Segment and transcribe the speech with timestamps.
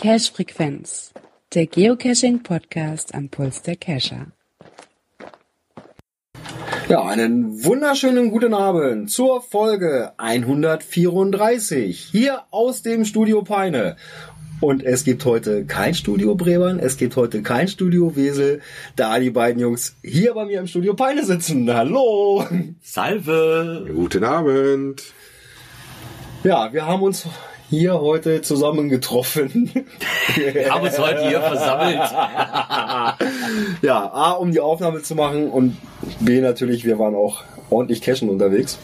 [0.00, 1.12] Cache Frequenz,
[1.54, 4.28] der Geocaching Podcast am Puls der Cacher.
[6.88, 13.96] Ja, einen wunderschönen guten Abend zur Folge 134 hier aus dem Studio Peine.
[14.60, 18.60] Und es gibt heute kein Studio Brebern, es gibt heute kein Studio Wesel,
[18.96, 21.72] da die beiden Jungs hier bei mir im Studio Peine sitzen.
[21.72, 22.44] Hallo!
[22.82, 23.88] Salve!
[23.94, 25.04] Guten Abend!
[26.42, 27.26] Ja, wir haben uns
[27.70, 29.70] hier heute zusammengetroffen.
[30.34, 31.98] Wir haben uns heute hier versammelt.
[33.82, 35.76] ja, A, um die Aufnahme zu machen und
[36.18, 38.78] B, natürlich, wir waren auch ordentlich cashen unterwegs.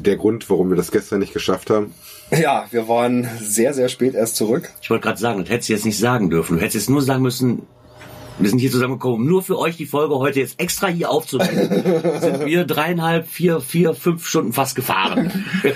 [0.00, 1.94] Der Grund, warum wir das gestern nicht geschafft haben.
[2.30, 4.70] Ja, wir waren sehr, sehr spät erst zurück.
[4.82, 6.56] Ich wollte gerade sagen, das hättest du jetzt nicht sagen dürfen.
[6.56, 7.62] Du hättest jetzt nur sagen müssen,
[8.38, 11.82] wir sind hier zusammengekommen, nur für euch die Folge heute jetzt extra hier aufzunehmen.
[12.20, 15.44] sind wir dreieinhalb, vier, vier, fünf Stunden fast gefahren.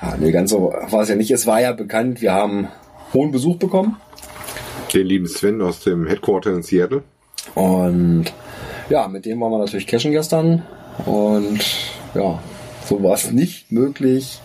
[0.00, 1.32] Ja, nee, ganz so war es ja nicht.
[1.32, 2.68] Es war ja bekannt, wir haben
[3.12, 3.96] hohen Besuch bekommen.
[4.94, 7.02] Den lieben Sven aus dem Headquarter in Seattle.
[7.56, 8.26] Und
[8.88, 10.62] ja, mit dem waren wir natürlich cashen gestern.
[11.04, 11.58] Und
[12.14, 12.40] ja,
[12.86, 14.40] so war es nicht möglich,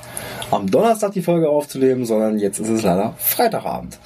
[0.51, 3.99] am Donnerstag die Folge aufzunehmen, sondern jetzt ist es leider Freitagabend.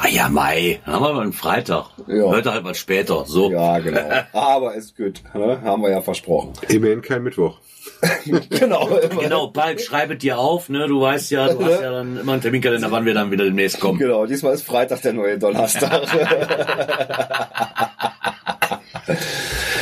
[0.00, 1.86] Ah ja, Mai, dann haben wir mal einen Freitag.
[2.06, 2.24] Ja.
[2.24, 3.24] Heute halt mal später.
[3.26, 3.50] So.
[3.50, 4.00] Ja, genau.
[4.32, 5.60] Aber ist gut, ne?
[5.62, 6.52] haben wir ja versprochen.
[6.68, 7.58] Immerhin kein Mittwoch.
[8.50, 8.88] genau.
[9.20, 10.86] Genau, Palk, schreibet dir auf, ne?
[10.86, 13.80] Du weißt ja, du hast ja dann immer einen Terminkalender, wann wir dann wieder demnächst
[13.80, 13.98] kommen.
[13.98, 16.02] Genau, diesmal ist Freitag der neue Donnerstag.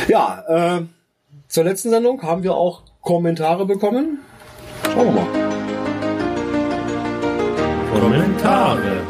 [0.07, 0.81] ja, äh,
[1.47, 4.19] zur letzten Sendung haben wir auch Kommentare bekommen.
[4.83, 5.44] Schauen wir mal.
[8.45, 9.07] Kommentare.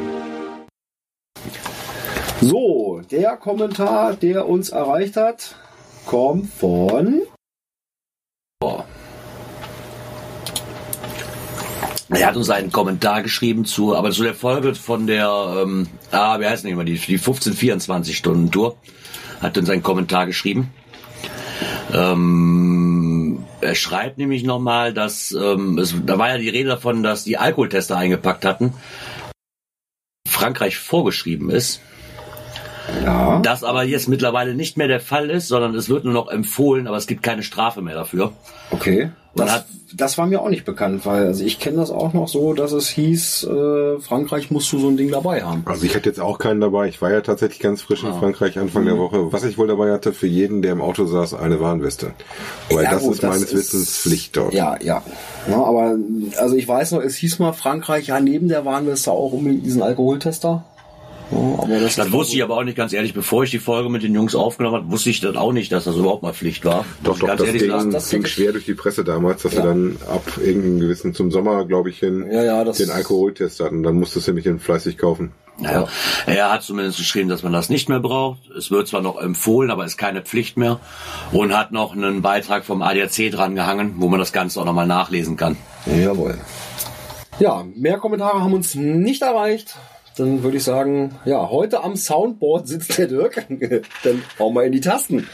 [2.40, 5.56] So, der Kommentar, der uns erreicht hat,
[6.06, 7.22] kommt von.
[12.10, 16.40] Er hat uns einen Kommentar geschrieben zu, aber zu der Folge von der, ähm, ah,
[16.40, 18.78] wie heißt denn immer die, die 15-24-Stunden-Tour.
[19.42, 20.74] Hat uns einen Kommentar geschrieben.
[21.94, 27.26] Ähm, er schreibt nämlich nochmal, dass, ähm, es, da war ja die Rede davon, dass
[27.26, 28.74] die Alkoholtester eingepackt hatten.
[30.36, 31.80] Frankreich vorgeschrieben ist.
[33.04, 33.40] Ja.
[33.44, 36.88] Das aber jetzt mittlerweile nicht mehr der Fall ist, sondern es wird nur noch empfohlen,
[36.88, 38.32] aber es gibt keine Strafe mehr dafür.
[38.72, 39.10] Okay.
[39.38, 42.14] Man Das, hat- das war mir auch nicht bekannt, weil also ich kenne das auch
[42.14, 45.64] noch so, dass es hieß, äh, Frankreich musst du so ein Ding dabei haben.
[45.66, 46.88] Also ich hatte jetzt auch keinen dabei.
[46.88, 48.88] Ich war ja tatsächlich ganz frisch in Frankreich Anfang Mhm.
[48.88, 49.34] der Woche.
[49.34, 52.12] Was ich wohl dabei hatte, für jeden, der im Auto saß, eine Warnweste.
[52.70, 54.54] Weil Ja, das gut, ist meines Wissens Pflicht dort.
[54.54, 55.02] Ja, ja.
[55.50, 55.56] ja.
[55.64, 55.96] Aber
[56.40, 59.82] also ich weiß noch, es hieß mal Frankreich, ja neben der Warnweste auch unbedingt diesen
[59.82, 60.64] Alkoholtester.
[61.32, 63.90] Ja, aber das, Das wusste ich aber auch nicht ganz ehrlich, bevor ich die Folge
[63.90, 66.64] mit den Jungs aufgenommen habe, wusste ich das auch nicht, dass das überhaupt mal Pflicht
[66.66, 66.86] war.
[67.04, 67.92] Doch, doch, ganz das ehrlich ging, sagen.
[67.92, 69.62] das ging schwer durch die Presse damals, dass Ja.
[69.62, 73.60] sie dann ab irgendeinem gewissen, zum Sommer, glaube ich, hin, Ja, ja, das- den Alkoholtest
[73.60, 73.82] hatten.
[73.84, 75.32] Dann musstest du nämlich den fleißig kaufen.
[75.58, 75.88] Naja,
[76.26, 78.40] er hat zumindest geschrieben, dass man das nicht mehr braucht.
[78.58, 80.80] Es wird zwar noch empfohlen, aber ist keine Pflicht mehr.
[81.32, 84.86] Und hat noch einen Beitrag vom ADAC dran gehangen, wo man das Ganze auch nochmal
[84.86, 85.56] nachlesen kann.
[85.86, 86.38] Jawohl.
[87.40, 89.76] Ja, mehr Kommentare haben uns nicht erreicht.
[90.18, 93.46] Dann würde ich sagen, ja, heute am Soundboard sitzt der Dirk.
[94.04, 95.28] Dann hauen wir in die Tasten.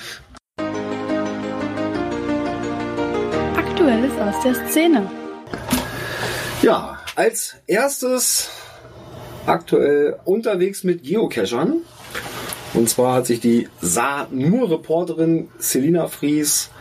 [3.55, 5.11] Aktuelles aus der Szene.
[6.63, 8.49] Ja, als erstes
[9.45, 11.81] aktuell unterwegs mit Geocachern.
[12.73, 16.71] Und zwar hat sich die Sa-Nur-Reporterin Selina Fries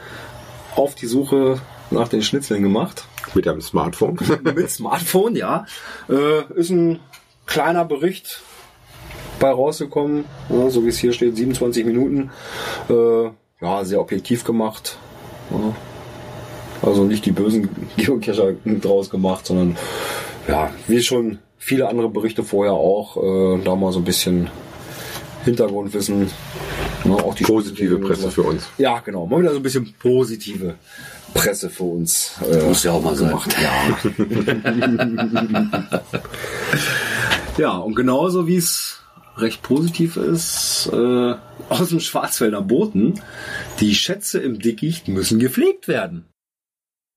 [0.74, 1.60] auf die Suche
[1.90, 3.04] nach den Schnitzeln gemacht.
[3.34, 4.18] Mit einem Smartphone.
[4.42, 5.66] Mit Smartphone, ja.
[6.08, 7.00] Äh, ist ein
[7.50, 8.40] kleiner Bericht
[9.38, 12.30] bei rausgekommen, ja, so wie es hier steht, 27 Minuten.
[12.88, 13.24] Äh,
[13.60, 14.96] ja, sehr objektiv gemacht.
[15.50, 15.74] Ja.
[16.82, 19.76] Also nicht die bösen Geocacher draus gemacht, sondern
[20.48, 24.48] ja, wie schon viele andere Berichte vorher auch, äh, da mal so ein bisschen
[25.44, 26.30] Hintergrundwissen.
[27.04, 28.68] Ne, auch die Positive Presse für uns.
[28.76, 29.26] Ja, genau.
[29.26, 30.74] Mal wieder so ein bisschen positive
[31.32, 32.32] Presse für uns.
[32.42, 33.28] Äh, Muss ja auch mal sein.
[33.28, 33.56] gemacht.
[33.58, 33.96] Ja.
[37.56, 39.02] ja, und genauso wie es
[39.36, 41.34] recht positiv ist, äh,
[41.68, 43.20] aus dem Schwarzwälder Boten,
[43.80, 46.26] die Schätze im Dickicht müssen gepflegt werden.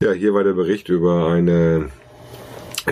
[0.02, 1.90] Ja, hier war der Bericht über eine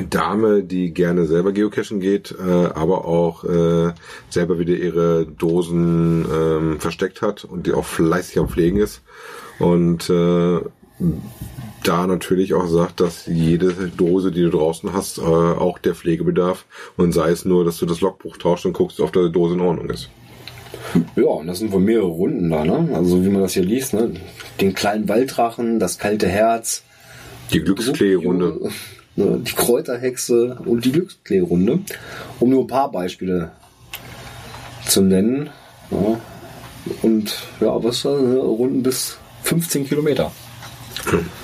[0.09, 3.93] Dame, die gerne selber geocachen geht, äh, aber auch äh,
[4.29, 9.01] selber wieder ihre Dosen ähm, versteckt hat und die auch fleißig am Pflegen ist.
[9.59, 10.59] Und äh,
[11.83, 16.23] da natürlich auch sagt, dass jede Dose, die du draußen hast, äh, auch der Pflege
[16.23, 16.65] bedarf
[16.97, 19.61] und sei es nur, dass du das Logbuch tauscht und guckst, ob deine Dose in
[19.61, 20.09] Ordnung ist.
[21.15, 22.89] Ja, und das sind wohl mehrere Runden da, ne?
[22.93, 24.11] Also wie man das hier liest, ne?
[24.59, 26.83] Den kleinen Walddrachen, das kalte Herz,
[27.53, 28.59] Die Glücksklee-Runde.
[29.15, 29.41] ne?
[29.45, 31.79] die Kräuterhexe und die Glücksklee-Runde.
[32.39, 33.51] Um nur ein paar Beispiele
[34.87, 35.49] zu nennen.
[35.91, 36.19] Ja.
[37.03, 38.37] Und ja, was war ne?
[38.37, 40.31] Runden bis 15 Kilometer.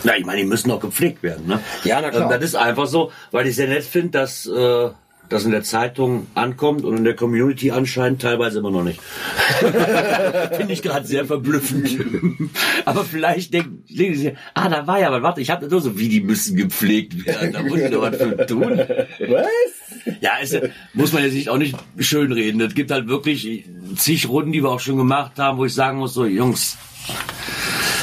[0.04, 1.60] Na, ich meine, die müssen auch gepflegt werden, ne?
[1.84, 2.24] Ja, na klar.
[2.24, 4.90] Ähm, Das ist einfach so, weil ich sehr nett finde, dass äh,
[5.30, 9.00] das in der Zeitung ankommt und in der Community anscheinend teilweise immer noch nicht.
[10.52, 11.98] finde ich gerade sehr verblüffend.
[12.86, 16.10] Aber vielleicht denken sie, ah, da war ja was, warte, ich habe nur so, wie
[16.10, 18.80] die müssen gepflegt werden, da muss ich doch was für tun.
[18.80, 19.48] Was?
[20.22, 20.58] Ja, ist,
[20.94, 22.62] muss man jetzt nicht auch nicht schönreden.
[22.62, 23.66] Es gibt halt wirklich
[23.96, 26.78] zig Runden, die wir auch schon gemacht haben, wo ich sagen muss, so, Jungs,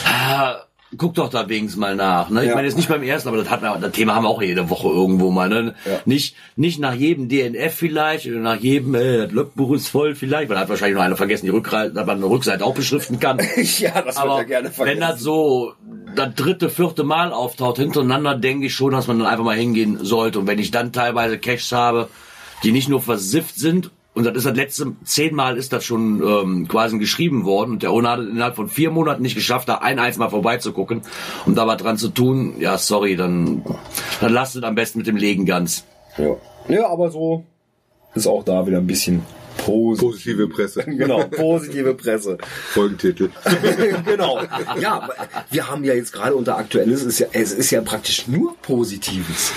[0.05, 0.57] ah,
[0.99, 2.31] guck doch da wenigstens mal nach.
[2.31, 2.43] Ne?
[2.43, 2.55] Ich Ja.
[2.55, 4.89] meine jetzt nicht beim ersten, aber das, hat das Thema haben wir auch jede Woche
[4.89, 5.49] irgendwo mal.
[5.49, 5.75] Ne?
[5.85, 6.01] Ja.
[6.05, 10.57] Nicht, nicht nach jedem DNF vielleicht oder nach jedem, äh, Logbuch ist voll vielleicht, weil
[10.57, 13.39] da hat wahrscheinlich noch einer vergessen, die Rückseite, dass man eine Rückseite auch beschriften kann.
[13.79, 15.01] ja, das Aber wird ja gerne vergessen.
[15.01, 15.73] wenn das so
[16.15, 19.99] das dritte, vierte Mal auftaucht hintereinander, denke ich schon, dass man dann einfach mal hingehen
[20.03, 20.39] sollte.
[20.39, 22.09] Und wenn ich dann teilweise Caches habe,
[22.63, 26.69] die nicht nur versifft sind, und das ist das letzte zehnmal ist das schon ähm,
[26.69, 29.77] quasi geschrieben worden und der Owner hat es innerhalb von vier Monaten nicht geschafft, da
[29.77, 31.03] ein einziges Mal vorbeizugucken
[31.47, 33.65] und da was dran zu tun, ja sorry, dann,
[34.21, 35.85] dann lasst es am besten mit dem Legen ganz.
[36.17, 36.37] ja.
[36.69, 37.45] ja, aber so
[38.15, 39.23] ist auch da wieder ein bisschen
[39.57, 40.11] positiv.
[40.11, 40.83] Positive Presse.
[40.87, 42.39] Genau, positive Presse.
[42.73, 43.31] Folgentitel.
[44.05, 44.41] genau.
[44.81, 45.09] Ja,
[45.51, 48.57] wir haben ja jetzt gerade unter Aktuelles, es ist ja, es ist ja praktisch nur
[48.63, 49.53] Positives.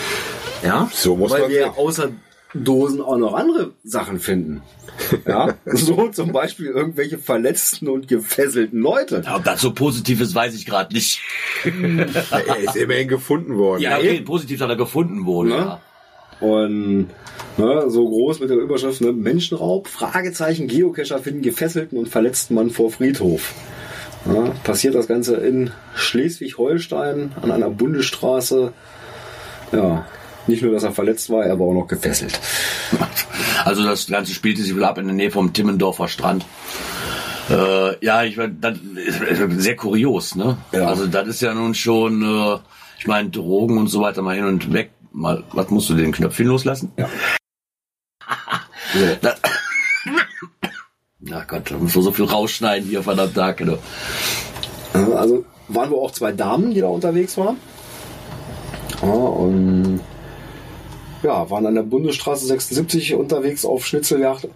[0.64, 1.72] Ja, So muss Weil man wir sehen.
[1.78, 2.10] außer
[2.64, 4.62] Dosen auch noch andere Sachen finden.
[5.28, 9.24] Ja, so zum Beispiel irgendwelche verletzten und gefesselten Leute.
[9.32, 11.22] Ob das so positiv ist, weiß ich gerade nicht.
[11.64, 13.82] er ist immerhin gefunden worden.
[13.82, 15.50] Ja, okay, positiv, dass er gefunden wurde.
[15.50, 15.56] Ne?
[15.56, 15.82] Ja.
[16.40, 17.08] Und
[17.58, 22.70] ne, so groß mit der Überschrift ne, Menschenraub, Fragezeichen, Geocacher finden gefesselten und verletzten Mann
[22.70, 23.54] vor Friedhof.
[24.26, 28.74] Ja, passiert das Ganze in Schleswig-Holstein an einer Bundesstraße.
[29.72, 30.06] Ja,
[30.48, 32.40] nicht nur, dass er verletzt war, er war auch noch gefesselt.
[33.66, 36.46] Also das Ganze spielte sich wohl ab in der Nähe vom Timmendorfer Strand.
[37.50, 40.58] Äh, ja, ich meine, das ist sehr kurios, ne?
[40.72, 40.88] Ja.
[40.88, 42.60] Also das ist ja nun schon, äh,
[43.00, 44.92] ich meine, Drogen und so weiter mal hin und weg.
[45.12, 46.92] Mal, was musst du den Knöpfchen loslassen?
[46.98, 47.10] Ja.
[51.34, 53.80] Ach Gott, da muss man so viel rausschneiden hier von am Tag, genau.
[54.94, 57.58] Also waren wir auch zwei Damen, die da unterwegs waren.
[59.02, 60.00] Ja, und
[61.24, 64.48] ja, waren an der Bundesstraße 76 unterwegs auf Schnitzeljagd.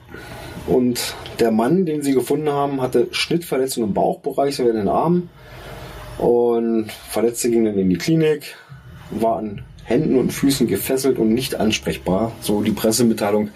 [0.68, 5.30] Und der Mann, den sie gefunden haben, hatte Schnittverletzungen im Bauchbereich sowie in den Armen.
[6.18, 8.56] Und Verletzte gingen dann in die Klinik,
[9.10, 12.32] war an Händen und Füßen gefesselt und nicht ansprechbar.
[12.42, 13.50] So die Pressemitteilung.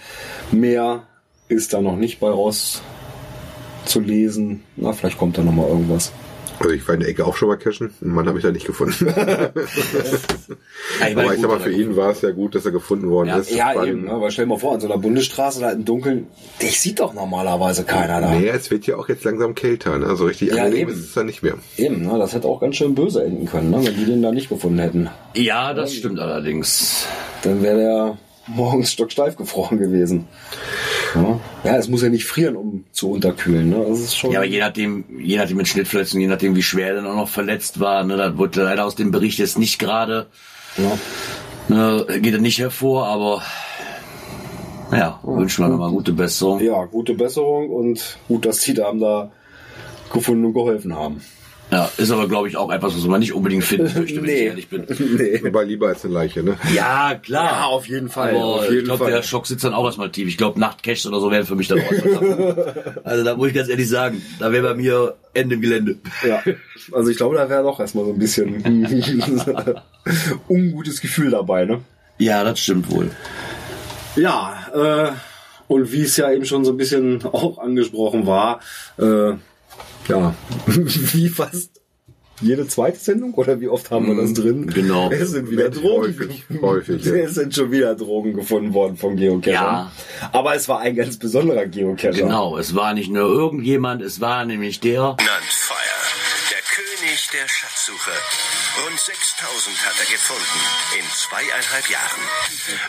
[0.52, 1.04] Mehr
[1.48, 2.82] ist da noch nicht bei raus
[3.86, 4.64] zu lesen.
[4.76, 6.12] Na, vielleicht kommt da noch mal irgendwas.
[6.58, 7.94] Also ich war in der Ecke auch schon mal cashen.
[8.02, 9.08] Einen Mann habe ich da nicht gefunden.
[9.08, 9.50] Ja,
[11.10, 13.10] ich Aber ich sag mal, gut, für ihn war es ja gut, dass er gefunden
[13.10, 13.52] worden Ja, ist.
[13.54, 14.12] Ja, Weil- eben, ne?
[14.12, 16.28] aber stell dir mal vor, an so einer Bundesstraße da im Dunkeln,
[16.62, 18.32] dich sieht doch normalerweise keiner da.
[18.34, 20.16] Nee, es wird ja auch jetzt langsam kälter, ne?
[20.16, 20.92] So richtig Ja, angenehm eben.
[20.92, 21.56] ist es dann nicht mehr.
[21.76, 22.18] Eben, ne?
[22.18, 23.86] das hätte auch ganz schön böse enden können, ne?
[23.86, 25.10] wenn die den da nicht gefunden hätten.
[25.36, 27.06] Ja, das stimmt allerdings.
[27.44, 28.18] Dann wäre der
[28.48, 30.28] morgens stocksteif gefroren gewesen.
[31.16, 31.40] Ja?
[31.64, 33.70] ja, es muss ja nicht frieren, um zu unterkühlen.
[33.70, 33.86] Ne?
[33.88, 34.32] Das ist schon.
[34.32, 37.16] Ja, aber je nachdem, je nachdem mit Schnittverletzungen, je nachdem wie schwer er dann auch
[37.16, 40.28] noch verletzt war, ne, da wurde leider aus dem Bericht jetzt nicht gerade,
[40.78, 40.98] ja.
[41.70, 43.42] ne, geht er nicht hervor, aber
[44.92, 46.62] naja, wünschen wir nochmal gute Besserung.
[46.62, 49.32] ja, gute Besserung und gut, dass die Damen da
[50.12, 51.22] gefunden und geholfen haben.
[51.72, 54.42] Ja, ist aber glaube ich auch etwas, was man nicht unbedingt finden möchte, wenn ich
[54.42, 54.86] ehrlich bin.
[55.18, 55.42] nee.
[55.44, 56.58] Wobei lieber als eine Leiche, ne?
[56.74, 57.46] Ja, klar.
[57.46, 58.32] Ja, auf jeden Fall.
[58.36, 59.12] Aber auf ich jeden glaube, Fall.
[59.14, 60.28] der Schock sitzt dann auch erstmal tief.
[60.28, 62.76] Ich glaube, Nachtcaches oder so wären für mich dann auch etwas.
[63.04, 65.98] Also da muss ich ganz ehrlich sagen, da wäre bei mir Ende im Gelände.
[66.28, 66.42] Ja,
[66.92, 68.64] also ich glaube, da wäre doch erstmal so ein bisschen
[70.48, 71.82] ungutes Gefühl dabei, ne?
[72.18, 73.12] Ja, das stimmt wohl.
[74.16, 75.12] Ja, äh,
[75.68, 78.60] und wie es ja eben schon so ein bisschen auch angesprochen war,
[78.98, 79.34] äh,
[80.08, 80.36] ja,
[80.66, 81.82] wie fast
[82.42, 84.68] jede zweite Sendung oder wie oft haben wir das drin?
[84.68, 85.10] genau.
[85.12, 86.04] Es sind wieder Häufig, Drogen.
[86.20, 87.14] häufig, häufig, ja.
[87.16, 89.54] Es sind schon wieder Drogen gefunden worden vom Geocacher.
[89.54, 89.92] Ja.
[90.34, 92.12] Aber es war ein ganz besonderer Geocacher.
[92.12, 96.04] Genau, es war nicht nur irgendjemand, es war nämlich der, Nantfire,
[96.52, 98.12] der König der Schatzsuche.
[98.84, 100.60] Rund 6000 hat er gefunden
[101.00, 102.24] in zweieinhalb Jahren.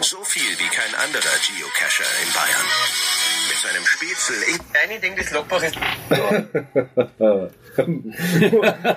[0.00, 2.66] So viel wie kein anderer Geocacher in Bayern.
[3.48, 5.76] Mit seinem Spätzle in Ding, das Logbuch ist.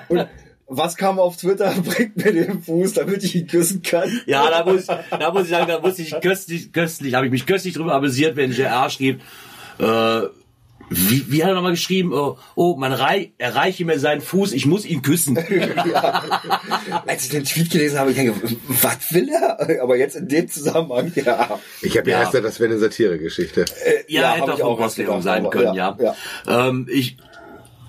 [0.08, 0.28] Und
[0.72, 1.74] was kam auf Twitter?
[1.84, 4.22] Bringt mir den Fuß, damit ich ihn küssen kann.
[4.26, 7.44] Ja, da muss, da muss ich sagen, da muss ich köstlich, köstlich, habe ich mich
[7.44, 9.20] köstlich drüber amüsiert, wenn JR schrieb,
[9.78, 10.22] äh,
[10.92, 12.12] wie, wie hat er nochmal geschrieben?
[12.12, 15.38] Oh, oh man rei erreiche mir seinen Fuß, ich muss ihn küssen.
[17.06, 18.34] Als ich den Tweet gelesen habe, ich denke,
[18.82, 19.82] was will er?
[19.82, 21.60] Aber jetzt in dem Zusammenhang, ja.
[21.80, 22.22] Ich habe ja Ja.
[22.22, 23.64] erst gedacht, das wäre eine Satire-Geschichte.
[24.08, 26.16] Ja, Ja, hätte auch Gosling gedacht, sein aber können, ja, ja.
[26.48, 27.16] Ähm, ich,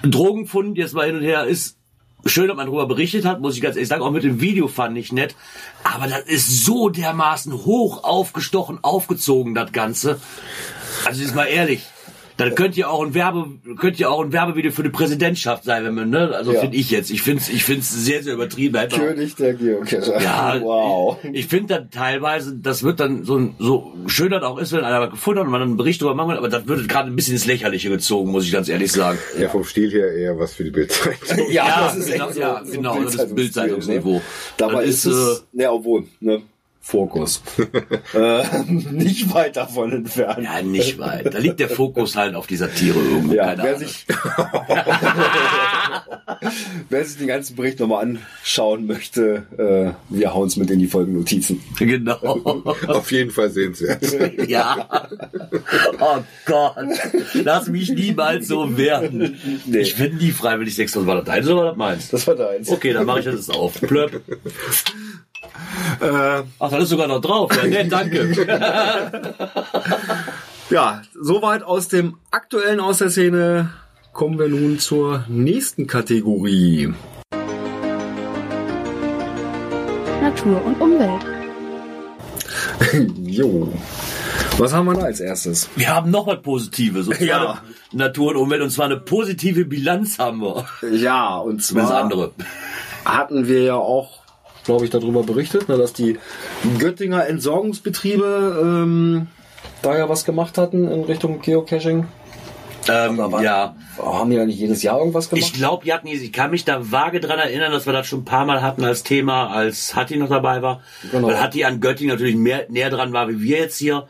[0.03, 1.77] Drogenfund jetzt mal hin und her ist
[2.25, 4.03] schön, dass man darüber berichtet hat, muss ich ganz ehrlich sagen.
[4.03, 5.36] Auch mit dem Video fand ich nett.
[5.84, 10.20] Aber das ist so dermaßen hoch aufgestochen, aufgezogen, das Ganze.
[11.05, 11.84] Also ist mal ehrlich.
[12.41, 13.45] Dann könnte ja auch ein Werbe,
[13.77, 16.31] könnte ja auch ein Werbevideo für die Präsidentschaft sein, wenn man, ne?
[16.36, 16.60] Also Ja.
[16.62, 17.10] finde ich jetzt.
[17.12, 18.75] Ich finde es, ich finde es sehr, sehr übertrieben.
[18.77, 20.21] Auch- König der Geocacher.
[20.21, 21.17] ja, wow.
[21.24, 24.83] Ich, ich finde dann teilweise, das wird dann so, so schön das auch ist, wenn
[24.83, 27.10] einer was gefunden hat und man einen Bericht darüber machen will, aber das wird gerade
[27.10, 29.17] ein bisschen ins Lächerliche gezogen, muss ich ganz ehrlich sagen.
[29.39, 31.51] Ja, vom Stil her eher was für die Bildzeitung.
[31.51, 34.13] Ja, Ja, das ist genau, echt so, ja, so genau, das ist Bildzeitungsstil, Bildzeitungsniveau.
[34.15, 34.21] Ne?
[34.57, 36.41] Dabei Das ist es, ne, obwohl, ne,
[36.84, 37.44] Fokus.
[38.16, 40.44] äh, nicht weit davon entfernt.
[40.44, 41.32] Ja, nicht weit.
[41.32, 43.36] Da liegt der Fokus halt auf die Satire irgendwo.
[43.36, 44.06] Ja, keine wer sich,
[46.90, 51.62] wer sich den ganzen Bericht nochmal anschauen möchte, äh, wir hauen's mit in die Folgennotizen.
[51.78, 52.16] Genau.
[52.88, 54.04] Auf jeden Fall sehenswert.
[54.50, 55.08] ja.
[56.00, 56.76] Oh Gott.
[57.36, 59.40] Lass mich niemals so werden.
[59.66, 59.78] Nee.
[59.78, 61.06] Ich bin nie freiwillig sexuell.
[61.06, 62.10] War das deins oder war das meins?
[62.10, 62.70] Das war deins.
[62.70, 63.80] Okay, dann mache ich das jetzt auf.
[63.80, 64.20] Plöpp.
[66.00, 67.51] Äh, Ach, da ist sogar noch drauf.
[67.55, 68.31] Ja, nett, danke.
[70.70, 73.70] ja, soweit aus dem aktuellen aus der Szene.
[74.13, 76.93] Kommen wir nun zur nächsten Kategorie.
[80.22, 81.25] Natur und Umwelt.
[83.17, 83.72] Jo.
[84.58, 85.70] Was haben wir da als erstes?
[85.75, 87.08] Wir haben noch was Positives.
[87.08, 87.62] Und zwar Ja.
[87.93, 88.62] Natur und Umwelt.
[88.62, 90.65] Und zwar eine positive Bilanz haben wir.
[90.91, 92.31] Ja, und Das zwar andere.
[93.05, 94.21] hatten wir ja auch,
[94.63, 96.18] glaube ich, darüber berichtet, ne, dass die
[96.80, 99.27] Göttinger Entsorgungsbetriebe ähm,
[99.82, 102.06] da ja was gemacht hatten in Richtung Geocaching.
[102.89, 103.75] Ähm, ja.
[103.98, 105.46] Haben die ja nicht jedes Jahr irgendwas gemacht?
[105.46, 108.25] Ich glaube, hatten, ich kann mich da vage dran erinnern, dass wir das schon ein
[108.25, 110.82] paar Mal hatten als Thema, als Hatti noch dabei war.
[111.12, 111.27] Genau.
[111.27, 114.08] Weil Hatti an Göttingen natürlich mehr, näher dran war, wie wir jetzt hier.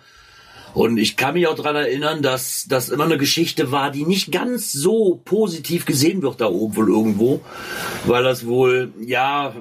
[0.73, 4.31] Und ich kann mich auch dran erinnern, dass das immer eine Geschichte war, die nicht
[4.31, 7.41] ganz so positiv gesehen wird da oben wohl irgendwo.
[8.05, 9.53] Weil das wohl, ja,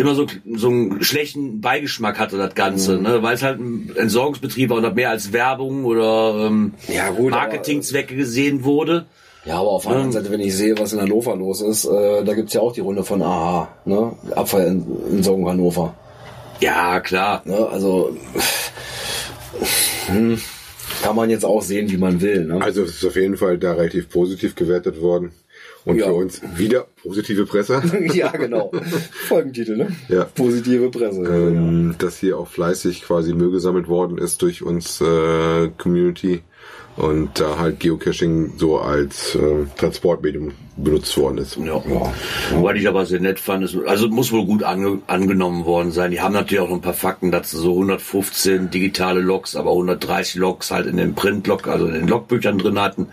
[0.00, 3.02] immer so, so einen schlechten Beigeschmack hatte, das Ganze, Mhm.
[3.02, 3.22] ne?
[3.22, 7.32] weil es halt ein Entsorgungsbetrieb war und das mehr als Werbung oder ähm, Ja, gut,
[7.32, 9.06] aber- Marketingzwecke gesehen wurde.
[9.46, 12.24] Ja, aber auf der anderen Seite, wenn ich sehe, was in Hannover los ist, äh,
[12.24, 14.12] da gibt's ja auch die Runde von AHA, ne?
[14.36, 15.94] Abfallentsorgung Hannover.
[16.60, 17.40] Ja, klar.
[17.46, 17.66] Ne?
[17.70, 18.14] Also
[20.06, 20.38] hm,
[21.02, 22.44] kann man jetzt auch sehen, wie man will.
[22.44, 22.60] Ne?
[22.62, 25.32] Also es ist auf jeden Fall da relativ positiv gewertet worden.
[25.86, 26.06] Und Ja.
[26.06, 27.82] für uns wieder positive Presse.
[28.12, 28.70] ja, genau.
[29.28, 29.88] Folgentitel, ne?
[30.08, 30.24] Ja.
[30.24, 31.22] Positive Presse.
[31.22, 36.42] ähm, dass hier auch fleißig quasi Müll gesammelt worden ist durch uns äh, Community
[36.96, 41.56] und da halt Geocaching so als äh, Transportmedium benutzt worden ist.
[41.56, 41.82] Ja.
[42.52, 46.10] Wobei ich aber sehr nett fand, ist, also muss wohl gut ange, angenommen worden sein.
[46.10, 50.70] Die haben natürlich auch ein paar Fakten dazu, so 115 digitale Logs, aber 130 Logs
[50.70, 53.06] halt in den Print-Log, also in den Logbüchern drin hatten.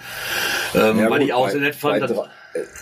[0.76, 2.02] Ähm, Ja, weil gut, ich auch bei- sehr nett fand.
[2.02, 2.12] dass-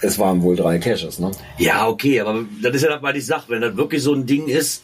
[0.02, 1.32] es waren wohl drei Caches, ne?
[1.58, 4.26] Ja, okay, aber das ist ja das, weil ich sag, wenn das wirklich so ein
[4.26, 4.84] Ding ist,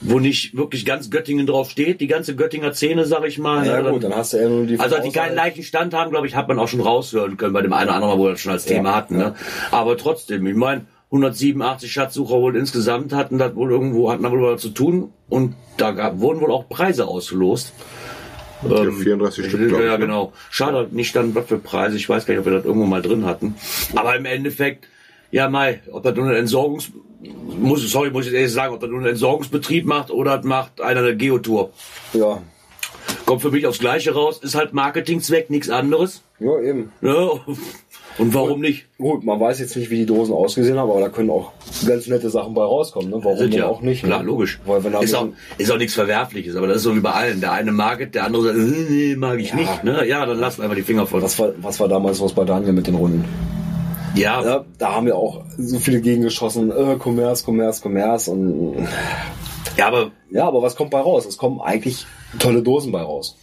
[0.00, 3.66] wo nicht wirklich ganz Göttingen drauf steht, die ganze Göttinger Szene, sag ich mal.
[3.66, 6.10] Ja, ne, gut, dann hast du ja nur die Also, die keinen gleichen Stand haben,
[6.10, 8.32] glaube ich, hat man auch schon raushören können bei dem einen oder anderen, wo wir
[8.32, 9.16] das schon als Thema Ja, hatten.
[9.16, 9.34] Ne?
[9.70, 14.42] Aber trotzdem, ich meine, 187 Schatzsucher wohl insgesamt hatten das wohl irgendwo, hatten da wohl
[14.42, 17.72] was zu tun und da gab, wurden wohl auch Preise ausgelost.
[18.70, 20.06] Ja, 34 Stück, glaub Ja, ich, ne?
[20.06, 20.32] genau.
[20.50, 21.96] Schade, nicht dann was für Preise.
[21.96, 23.54] Ich weiß gar nicht, ob wir das irgendwo mal drin hatten.
[23.94, 24.86] Aber im Endeffekt,
[25.30, 26.90] ja, Mai, ob das nur ein Entsorgungs,
[27.58, 30.80] muss, sorry, muss ich ehrlich sagen, ob das nur ein Entsorgungsbetrieb macht oder das macht
[30.80, 31.70] einer eine Geotour.
[32.12, 32.42] Ja.
[33.24, 36.22] Kommt für mich aufs Gleiche raus, ist halt Marketingzweck, nichts anderes.
[36.38, 36.92] Ja, eben.
[37.00, 37.40] Ne?
[38.18, 38.86] Und warum nicht?
[38.98, 41.52] Gut, man weiß jetzt nicht, wie die Dosen ausgesehen haben, aber da können auch
[41.86, 43.18] ganz nette Sachen bei rauskommen, ne?
[43.22, 44.04] Warum ja auch nicht?
[44.04, 44.24] Klar, ne?
[44.26, 44.58] logisch.
[44.64, 47.40] Weil wenn ist, auch, ist auch nichts Verwerfliches, aber das ist so wie bei allen.
[47.40, 49.56] Der eine mag es, der andere sagt, nee, mag ich Ja.
[49.56, 49.84] nicht.
[49.84, 50.06] Ne?
[50.06, 51.20] Ja, dann lassen wir einfach die Finger von.
[51.22, 53.24] was war, was war damals los bei Daniel mit den Runden?
[54.14, 58.88] Ja, Ja, da haben wir auch so viele gegengeschossen, äh, Commerce, Commerce, Commerce und
[59.76, 61.26] ja, aber ja, aber was kommt bei raus?
[61.26, 62.06] Es kommen eigentlich
[62.38, 63.36] tolle Dosen bei raus.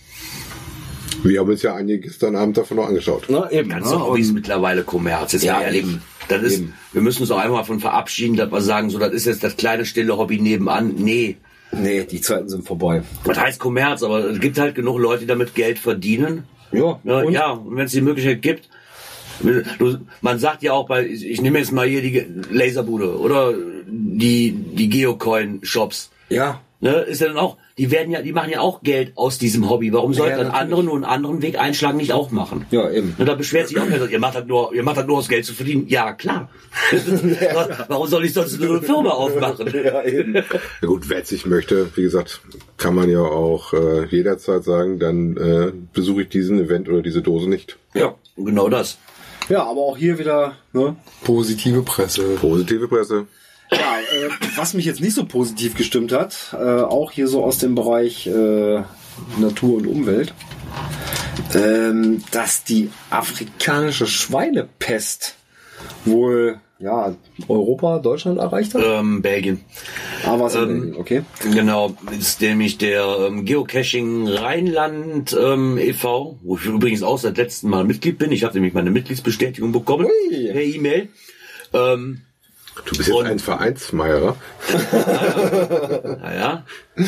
[1.24, 3.26] Wir haben uns ja einige gestern Abend davon noch angeschaut.
[3.30, 3.70] Na, eben.
[3.70, 4.00] ganze ne?
[4.06, 5.32] Hobbys mittlerweile Kommerz.
[5.34, 5.84] Jetzt Ja, ehrlich.
[5.84, 6.02] eben.
[6.28, 6.74] Das ist, Eben.
[6.94, 9.44] wir müssen uns auch einfach mal von verabschieden, dass wir sagen, so, das ist jetzt
[9.44, 10.94] das kleine stille Hobby nebenan.
[10.98, 11.38] Nee.
[11.72, 13.04] Nee, die Zeiten sind vorbei.
[13.26, 16.44] Das heißt Kommerz, aber es gibt halt genug Leute, die damit Geld verdienen.
[16.72, 17.26] Ja, Ne?
[17.26, 17.34] und?
[17.34, 18.70] Ja, und wenn es die Möglichkeit gibt,
[19.42, 23.54] du, man sagt ja auch bei, ich, ich nehme jetzt mal hier die Laserbude oder
[23.88, 26.10] die, die Geocoin-Shops.
[26.30, 26.62] Ja.
[26.84, 29.70] Ne, ist ja dann auch, die werden ja, die machen ja auch Geld aus diesem
[29.70, 29.94] Hobby.
[29.94, 30.62] Warum sollten dann natürlich.
[30.62, 32.66] andere nur einen anderen Weg einschlagen, nicht auch machen?
[32.72, 33.16] Ja, eben.
[33.18, 35.30] Und da beschwert sich auch keiner, ihr macht halt nur, ihr macht halt nur aus
[35.30, 35.88] Geld zu verdienen.
[35.88, 36.50] Ja, klar.
[37.88, 39.74] Warum soll ich sonst eine Firma aufmachen?
[39.84, 40.36] Ja, eben.
[40.36, 40.44] Ja
[40.82, 42.42] gut, wer sich möchte, wie gesagt,
[42.76, 47.22] kann man ja auch äh, jederzeit sagen, dann äh, besuche ich diesen Event oder diese
[47.22, 47.78] Dose nicht.
[47.94, 48.98] Ja, genau das.
[49.48, 52.24] Ja, aber auch hier wieder ne, positive Presse.
[52.42, 53.26] Positive Presse.
[53.74, 57.58] Ja, äh, was mich jetzt nicht so positiv gestimmt hat, äh, auch hier so aus
[57.58, 58.84] dem Bereich äh,
[59.38, 60.34] Natur und Umwelt,
[61.56, 65.36] ähm, dass die afrikanische Schweinepest
[66.06, 67.16] wohl ja
[67.48, 68.84] Europa, Deutschland erreicht hat.
[68.86, 69.62] Ähm, Belgien.
[70.26, 71.24] Ah, was ähm, Belgien, okay.
[71.54, 77.70] Genau, ist nämlich der ähm, Geocaching Rheinland ähm, e.V., wo ich übrigens auch seit letztem
[77.70, 78.32] Mal Mitglied bin.
[78.32, 80.52] Ich habe nämlich meine Mitgliedsbestätigung bekommen Ui.
[80.52, 81.10] per E-Mail.
[81.74, 82.22] Ähm,
[82.86, 84.36] Du bist jetzt Und- ein Vereinsmeierer.
[86.22, 86.64] Naja.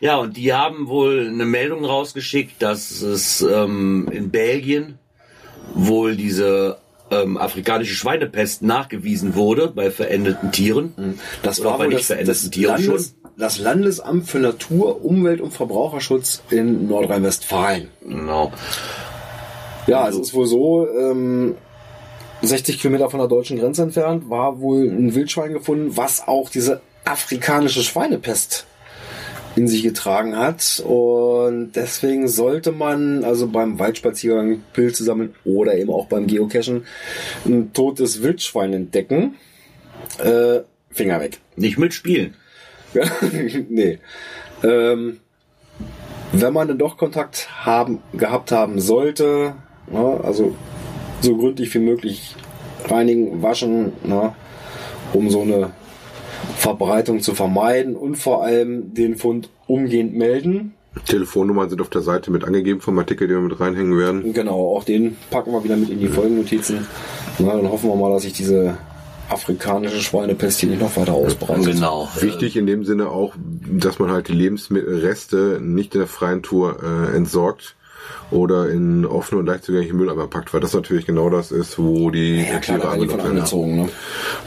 [0.00, 4.98] Ja, und die haben wohl eine Meldung rausgeschickt, dass es ähm, in Belgien
[5.74, 6.76] wohl diese
[7.10, 11.18] ähm, afrikanische Schweinepest nachgewiesen wurde bei verendeten Tieren.
[11.42, 15.02] Das Oder war bei wohl nicht das, verendeten das, Tieren Landes, das Landesamt für Natur,
[15.02, 17.88] Umwelt und Verbraucherschutz in Nordrhein-Westfalen.
[18.06, 18.52] Genau.
[19.86, 21.54] Ja, es ist wohl so, ähm,
[22.46, 26.80] 60 Kilometer von der deutschen Grenze entfernt war wohl ein Wildschwein gefunden, was auch diese
[27.04, 28.66] afrikanische Schweinepest
[29.56, 30.82] in sich getragen hat.
[30.86, 36.84] Und deswegen sollte man also beim Waldspaziergang Pilze sammeln oder eben auch beim Geocachen
[37.44, 39.36] ein totes Wildschwein entdecken.
[40.18, 40.60] Äh,
[40.90, 41.40] Finger weg.
[41.56, 42.34] Nicht mitspielen.
[43.68, 43.98] Nee.
[44.62, 45.20] Ähm,
[46.32, 49.54] wenn man dann doch Kontakt haben, gehabt haben sollte,
[49.90, 50.54] ne, also
[51.26, 52.34] so gründlich wie möglich
[52.88, 54.34] reinigen, waschen, ne,
[55.12, 55.70] um so eine
[56.56, 60.74] Verbreitung zu vermeiden und vor allem den Fund umgehend melden.
[61.04, 64.32] Telefonnummern sind auf der Seite mit angegeben vom Artikel, den wir mit reinhängen werden.
[64.32, 66.86] Genau, auch den packen wir wieder mit in die Folgennotizen.
[67.38, 68.78] Na, dann hoffen wir mal, dass sich diese
[69.28, 71.66] afrikanische Schweinepest hier nicht noch weiter ausbreitet.
[71.66, 72.08] Genau.
[72.20, 76.78] Wichtig in dem Sinne auch, dass man halt die Lebensmittelreste nicht in der freien Tour
[76.82, 77.74] äh, entsorgt
[78.30, 82.10] oder in offene und leicht zugängliche Mülleimer packt, weil das natürlich genau das ist, wo
[82.10, 83.30] die Ja, klar, angelockt werden.
[83.36, 83.76] angezogen.
[83.76, 83.88] Ne?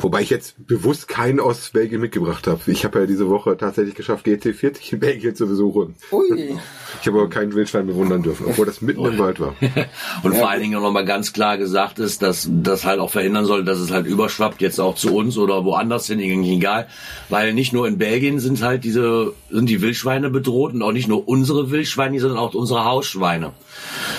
[0.01, 2.59] Wobei ich jetzt bewusst keinen aus Belgien mitgebracht habe.
[2.67, 5.95] Ich habe ja diese Woche tatsächlich geschafft, GT40 in Belgien zu besuchen.
[6.11, 6.57] Ui.
[7.01, 9.55] Ich habe aber keinen Wildschwein bewundern dürfen, obwohl das mitten im Wald war.
[10.23, 13.45] Und vor allen Dingen auch nochmal ganz klar gesagt ist, dass das halt auch verhindern
[13.45, 16.87] soll, dass es halt überschwappt, jetzt auch zu uns oder woanders hin, egal.
[17.29, 21.07] Weil nicht nur in Belgien sind halt diese, sind die Wildschweine bedroht und auch nicht
[21.07, 23.53] nur unsere Wildschweine, sondern auch unsere Hausschweine.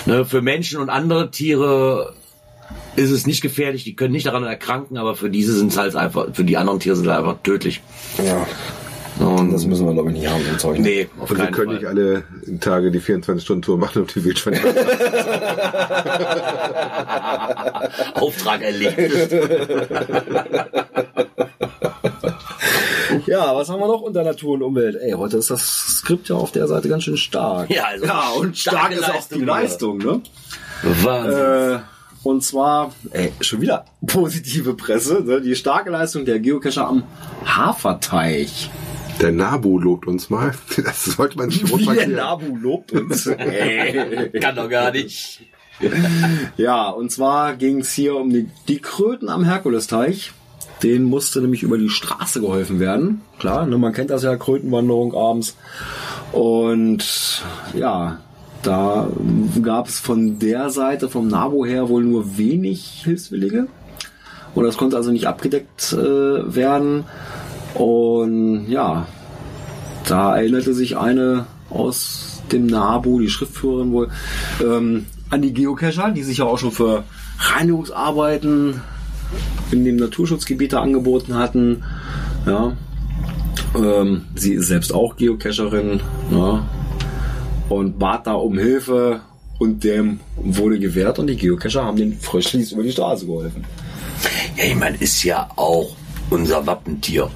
[0.05, 2.13] Ne, für Menschen und andere Tiere
[2.95, 5.95] ist es nicht gefährlich, die können nicht daran erkranken, aber für diese sind es halt
[5.95, 7.81] einfach, für die anderen Tiere sind es einfach tödlich.
[8.17, 8.45] Ja,
[9.25, 10.77] Und das müssen wir glaube ich nicht haben, so ein Zeug.
[10.79, 10.83] ne?
[10.83, 11.75] nee, auf Und wir keinen können Fall.
[11.75, 12.23] nicht alle
[12.59, 14.59] Tage die 24-Stunden-Tour machen und die Wildschweine.
[18.15, 19.31] Auftrag erledigt.
[23.25, 24.95] Ja, was haben wir noch unter Natur und Umwelt?
[24.95, 27.69] Ey, heute ist das Skript ja auf der Seite ganz schön stark.
[27.69, 29.45] Ja, also ja und stark starke ist auch Leistung die.
[29.45, 30.21] Leistung, ne?
[31.03, 31.75] Wahnsinn.
[31.75, 31.79] Äh,
[32.23, 35.41] und zwar, ey, schon wieder positive Presse, ne?
[35.41, 37.03] die starke Leistung der Geocacher am
[37.45, 38.69] Haferteich.
[39.19, 40.53] Der Nabu lobt uns mal.
[40.83, 42.13] Das sollte man nicht groß markieren.
[42.13, 43.25] Nabu lobt uns.
[44.41, 45.41] Kann doch gar nicht.
[46.57, 50.31] ja, und zwar ging es hier um die, die Kröten am Herkules-Teich.
[50.83, 53.21] Denen musste nämlich über die Straße geholfen werden.
[53.39, 55.55] Klar, ne, man kennt das ja, Krötenwanderung abends.
[56.31, 58.19] Und ja,
[58.63, 59.07] da
[59.61, 63.67] gab es von der Seite, vom NABU her, wohl nur wenig Hilfswillige.
[64.53, 67.05] Und das konnte also nicht abgedeckt äh, werden.
[67.73, 69.07] Und ja,
[70.07, 74.09] da erinnerte sich eine aus dem NABU, die Schriftführerin wohl,
[74.61, 77.03] ähm, an die Geocacher, die sich ja auch schon für
[77.39, 78.81] Reinigungsarbeiten
[79.73, 81.83] in dem Naturschutzgebiet angeboten hatten.
[82.45, 82.75] Ja.
[83.75, 86.67] Ähm, sie ist selbst auch Geocacherin ja.
[87.69, 89.21] und bat da um Hilfe
[89.59, 93.63] und dem wurde gewährt und die Geocacher haben den Fröschlis über die Straße geholfen.
[94.57, 95.95] Ja, ich meine, ist ja auch
[96.29, 97.29] unser Wappentier.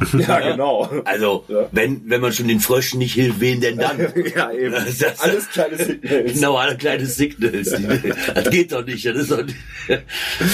[0.18, 0.88] Ja, genau.
[1.04, 3.98] Also, wenn, wenn man schon den Fröschen nicht hilft, wen denn dann?
[4.36, 4.74] ja, eben.
[4.98, 6.32] Das- Alles kleine Signals.
[6.34, 7.74] Genau, alle kleine Signals.
[8.34, 9.04] Das geht doch nicht.
[9.06, 9.56] Das ist doch nicht.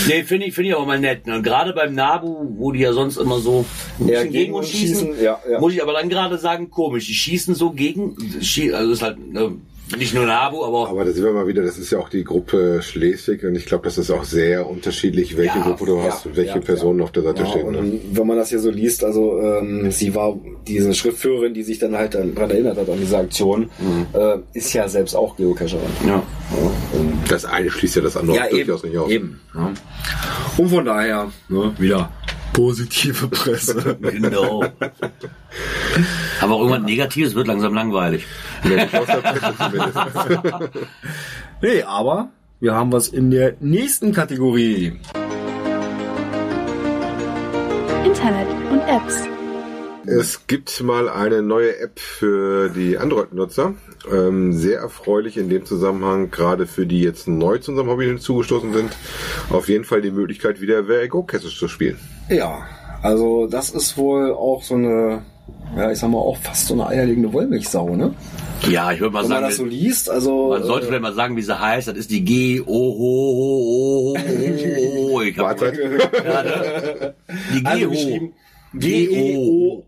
[0.08, 1.26] Nee, finde ich, finde ich auch mal nett.
[1.26, 3.64] Und gerade beim Nabu, wo die ja sonst immer so
[4.00, 5.58] ein Ja, bisschen gegen uns schießen, ja, ja.
[5.60, 7.06] muss ich aber dann gerade sagen, komisch.
[7.06, 8.16] Die schießen so gegen,
[8.72, 9.48] also ist halt, äh,
[9.98, 12.08] Nicht nur Nabu, aber auch Aber da sind wir mal wieder, das ist ja auch
[12.08, 15.96] die Gruppe Schleswig und ich glaube, das ist auch sehr unterschiedlich, welche Ja, Gruppe du
[15.98, 17.64] ja, hast und welche ja, Personen auf der Seite Ja, stehen.
[17.66, 18.00] und Ne?
[18.12, 21.94] wenn man das hier so liest, also ähm, sie war diese Schriftführerin, die sich dann
[21.96, 23.68] halt daran erinnert hat an diese Aktion,
[24.14, 25.80] äh, ist ja selbst auch Geocacherin.
[26.06, 26.22] ja.
[27.28, 29.10] Das eine schließt ja das andere ja, durchaus eben, nicht aus.
[29.10, 29.40] eben.
[29.54, 29.72] Ja.
[30.56, 32.10] Und von daher ne, wieder
[32.54, 33.98] positive Presse.
[34.00, 34.64] Genau.
[36.40, 38.26] aber auch irgendwas Negatives wird langsam langweilig.
[41.60, 44.98] Nee, aber wir haben was in der nächsten Kategorie.
[48.04, 49.33] Internet und Apps.
[50.06, 53.74] Es gibt mal eine neue App für die Android-Nutzer.
[54.12, 58.72] Ähm, sehr erfreulich in dem Zusammenhang, gerade für die jetzt neu zu unserem Hobby hinzugestoßen
[58.72, 58.90] sind.
[59.50, 61.98] Auf jeden Fall die Möglichkeit, wieder Where I Go Caches zu spielen.
[62.28, 62.66] Ja,
[63.02, 65.22] also das ist wohl auch so eine,
[65.76, 68.14] ja, ich sag mal auch fast so eine eierlegende Wollmilchsau, ne?
[68.68, 71.02] Ja, ich würde mal Wenn man sagen, das so liest, also man sollte äh, vielleicht
[71.02, 71.88] mal sagen, wie sie heißt.
[71.88, 74.16] Das ist die G O O O
[75.14, 75.20] O.
[75.22, 75.72] Ich hab- Warte.
[76.24, 77.14] Ja, ne?
[77.54, 79.84] Die also G geschrieben O.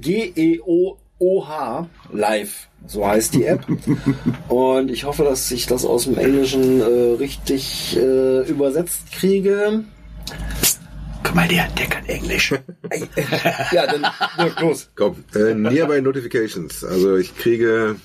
[0.00, 2.68] G-E-O G-E-O-O-H live.
[2.86, 3.64] So heißt die App.
[4.48, 9.84] Und ich hoffe, dass ich das aus dem Englischen äh, richtig äh, übersetzt kriege.
[11.22, 12.54] Guck mal, der, der kann Englisch.
[13.72, 14.06] Ja, dann
[14.60, 14.90] los.
[14.94, 16.84] Komm, äh, Nearby Notifications.
[16.84, 17.96] Also ich kriege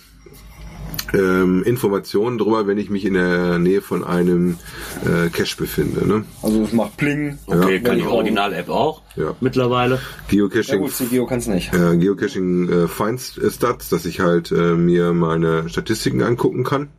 [1.13, 4.57] ähm, Informationen darüber, wenn ich mich in der Nähe von einem
[5.05, 6.07] äh, Cache befinde.
[6.07, 6.23] Ne?
[6.41, 7.37] Also es macht Pling.
[7.47, 9.35] Okay, Ja, kann die Original-App auch Ja.
[9.41, 9.95] mittlerweile.
[9.95, 11.73] Ja Geocaching gut, CGO kann es nicht.
[11.73, 16.89] äh, Geocaching äh, Find Stats, dass ich halt äh, mir meine Statistiken angucken kann.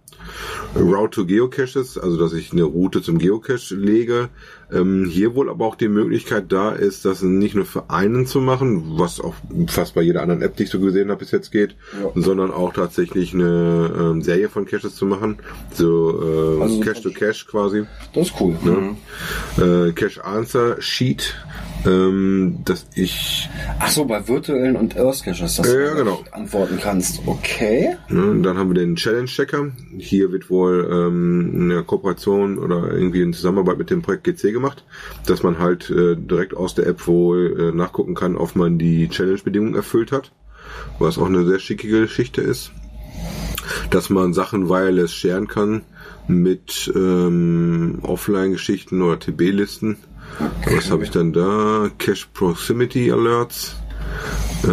[0.76, 4.28] Route to Geocaches, also dass ich eine Route zum Geocache lege.
[4.72, 8.40] Ähm, hier wohl aber auch die Möglichkeit da ist, das nicht nur für einen zu
[8.40, 9.34] machen, was auch
[9.66, 12.10] fast bei jeder anderen App, die ich so gesehen habe, bis jetzt geht, Ja.
[12.14, 15.38] sondern auch tatsächlich eine ähm, Serie von Caches zu machen.
[15.74, 17.84] So äh, Also- Cache to Cache quasi.
[18.14, 18.56] Das ist cool.
[19.58, 21.34] Äh, Cache Answer Sheet,
[21.86, 26.24] ähm, dass ich Ach so, bei virtuellen und Earth Caches, dass Ja, du genau.
[26.32, 27.20] antworten kannst.
[27.26, 27.96] Okay.
[28.08, 29.70] Ne, dann haben wir den Challenge Checker.
[29.98, 34.84] Hier wird wohl ähm, eine Kooperation oder irgendwie in Zusammenarbeit mit dem Projekt GC gemacht,
[35.26, 39.08] dass man halt äh, direkt aus der App wohl äh, nachgucken kann, ob man die
[39.08, 40.32] Challenge-Bedingungen erfüllt hat,
[40.98, 42.72] was auch eine sehr schicke Geschichte ist.
[43.90, 45.82] Dass man Sachen wireless sharen kann
[46.28, 49.96] mit ähm, Offline-Geschichten oder TB-Listen.
[50.66, 51.90] Was habe ich dann da?
[51.98, 53.76] Cache Proximity Alerts.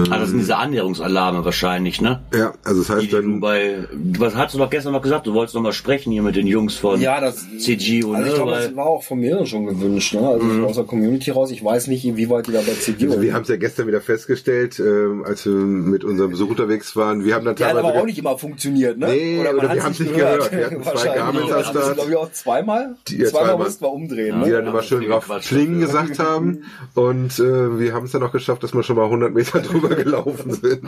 [0.09, 2.21] Ah, das sind diese Annäherungsalarme wahrscheinlich, ne?
[2.33, 3.85] Ja, also das Die, heißt die du dann bei,
[4.19, 5.25] was hast du doch gestern noch gesagt?
[5.27, 8.27] Du wolltest noch mal sprechen hier mit den Jungs von Ja, das CG und Also
[8.27, 10.27] ich glaube, das war auch von mir schon gewünscht, ne?
[10.27, 11.51] Also aus der Community raus.
[11.51, 13.87] Ich weiß nicht, wie weit die da bei CGO Also wir haben es ja gestern
[13.87, 17.23] wieder festgestellt, ähm, als wir mit unserem Besuch unterwegs waren.
[17.23, 19.07] Wir haben dann Die hat teilweise aber auch nicht immer funktioniert, ne?
[19.07, 20.51] Nee, oder wir hat's haben's nicht gehört.
[20.51, 21.95] Wir hatten zwei haben das, Start.
[21.95, 22.95] glaube ich, auch zweimal.
[23.07, 23.65] Die- ja, zweimal zweimal.
[23.65, 24.55] mussten wir umdrehen, die ne?
[24.57, 26.63] dann immer schön drauf Klingen gesagt haben.
[26.93, 29.95] Und äh, wir haben es dann auch geschafft, dass wir schon mal 100 Meter drüber
[29.95, 30.83] gelaufen sind.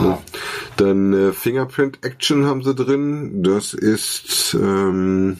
[0.00, 0.22] Ja.
[0.76, 3.42] Dann äh, Fingerprint Action haben sie drin.
[3.42, 5.38] Das ist ähm,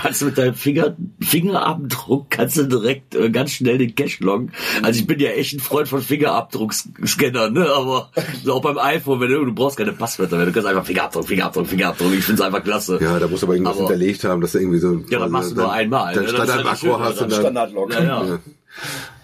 [0.00, 4.52] kannst du mit deinem Finger, Fingerabdruck kannst du direkt äh, ganz schnell den Cache loggen.
[4.82, 7.68] Also ich bin ja echt ein Freund von Fingerabdruckscannern, ne?
[7.74, 8.10] Aber
[8.44, 11.26] so auch beim iPhone, wenn du, du brauchst keine Passwörter mehr, du kannst einfach Fingerabdruck,
[11.26, 12.12] Fingerabdruck, Fingerabdruck.
[12.14, 12.98] Ich find's einfach klasse.
[13.02, 15.30] ja, da musst du aber irgendwas Aber- hinterlegt haben, dass du irgendwie so Ja, das
[15.30, 16.32] machst du nur einmal, Dann ne?
[16.32, 17.30] Das ist ja das Standard-Makro hast daran.
[17.30, 17.92] dann Standardlog.
[17.92, 18.24] Ja, ja.
[18.24, 18.38] Ja.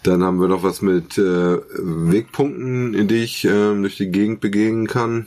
[0.02, 4.40] Dann haben wir noch was mit äh, Wegpunkten, in die ich ähm, durch die Gegend
[4.40, 5.26] begegnen kann.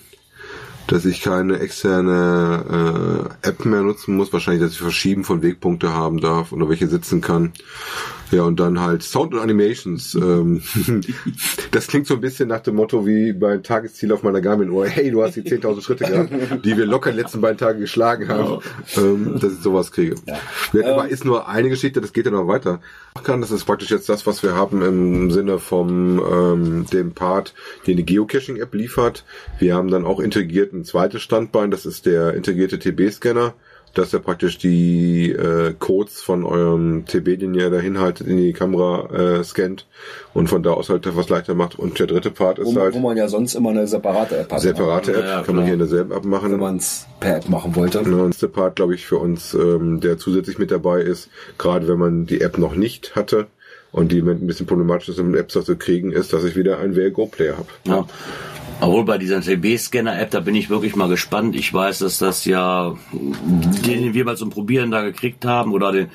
[0.88, 4.34] Dass ich keine externe äh, App mehr nutzen muss.
[4.34, 7.54] Wahrscheinlich, dass ich Verschieben von Wegpunkte haben darf oder welche sitzen kann.
[8.32, 10.16] Ja, und dann halt Sound und Animations.
[10.16, 10.62] Ähm,
[11.72, 14.88] das klingt so ein bisschen nach dem Motto wie beim Tagesziel auf meiner Garmin-Uhr.
[14.88, 16.32] Hey, du hast die 10.000 Schritte gehabt,
[16.66, 18.62] die wir locker in den letzten beiden Tagen geschlagen haben.
[18.96, 20.16] Ähm, dass ich sowas kriege.
[20.26, 20.94] Ja.
[20.94, 22.80] Aber ist nur eine Geschichte, das geht ja noch weiter.
[23.24, 27.54] Kann, das ist praktisch jetzt das, was wir haben im Sinne vom ähm, dem Part,
[27.86, 29.26] den die Geocaching-App liefert.
[29.60, 33.54] Wir haben dann auch integriert ein zweites Standbein, das ist der integrierte TB-Scanner
[33.94, 38.54] dass er praktisch die äh, Codes von eurem TB, den ihr dahin haltet, in die
[38.54, 39.86] Kamera äh, scannt
[40.34, 41.78] und von da aus halt etwas leichter macht.
[41.78, 44.52] Und der dritte Part ist Wo, halt wo man ja sonst immer eine separate App
[44.52, 44.62] hat.
[44.62, 46.52] separate App, Ja, kann man hier in derselben App machen.
[46.52, 48.02] Wenn man es per App machen wollte.
[48.04, 51.88] Genau, und der Part, glaube ich, für uns, ähm, der zusätzlich mit dabei ist, gerade
[51.88, 53.48] wenn man die App noch nicht hatte
[53.92, 56.56] und die mit ein bisschen problematisch ist, um eine App zu kriegen, ist, dass ich
[56.56, 57.68] wieder einen VLGO-Player habe.
[57.86, 58.08] Ja.
[58.82, 61.56] Obwohl bei dieser TB-Scanner-App, da bin ich wirklich mal gespannt.
[61.56, 65.92] Ich weiß, dass das ja, den den wir mal zum Probieren da gekriegt haben, oder
[65.92, 66.08] den,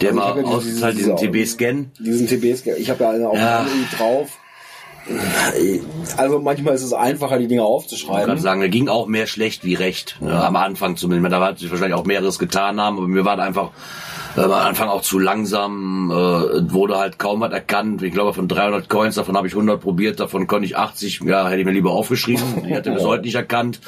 [0.00, 1.90] der Also mal ja diese- diesen TB-Scan.
[1.98, 3.66] Diesen TBs, ich habe ja eine auf Ja.
[3.98, 4.38] drauf.
[6.16, 8.38] Also manchmal ist es einfacher, die Dinge Ich kann aufzuschreiben.
[8.38, 10.16] sagen, da ging auch mehr schlecht wie recht.
[10.20, 11.32] Ne, am Anfang zumindest.
[11.32, 13.70] Da wird sich wahrscheinlich auch mehreres getan haben, aber mir war einfach
[14.36, 18.02] äh, am Anfang auch zu langsam, äh, wurde halt kaum was erkannt.
[18.02, 21.48] Ich glaube, von 300 Coins, davon habe ich 100 probiert, davon konnte ich 80, ja,
[21.48, 22.44] hätte ich mir lieber aufgeschrieben.
[22.66, 23.80] Die hatte bis heute nicht erkannt.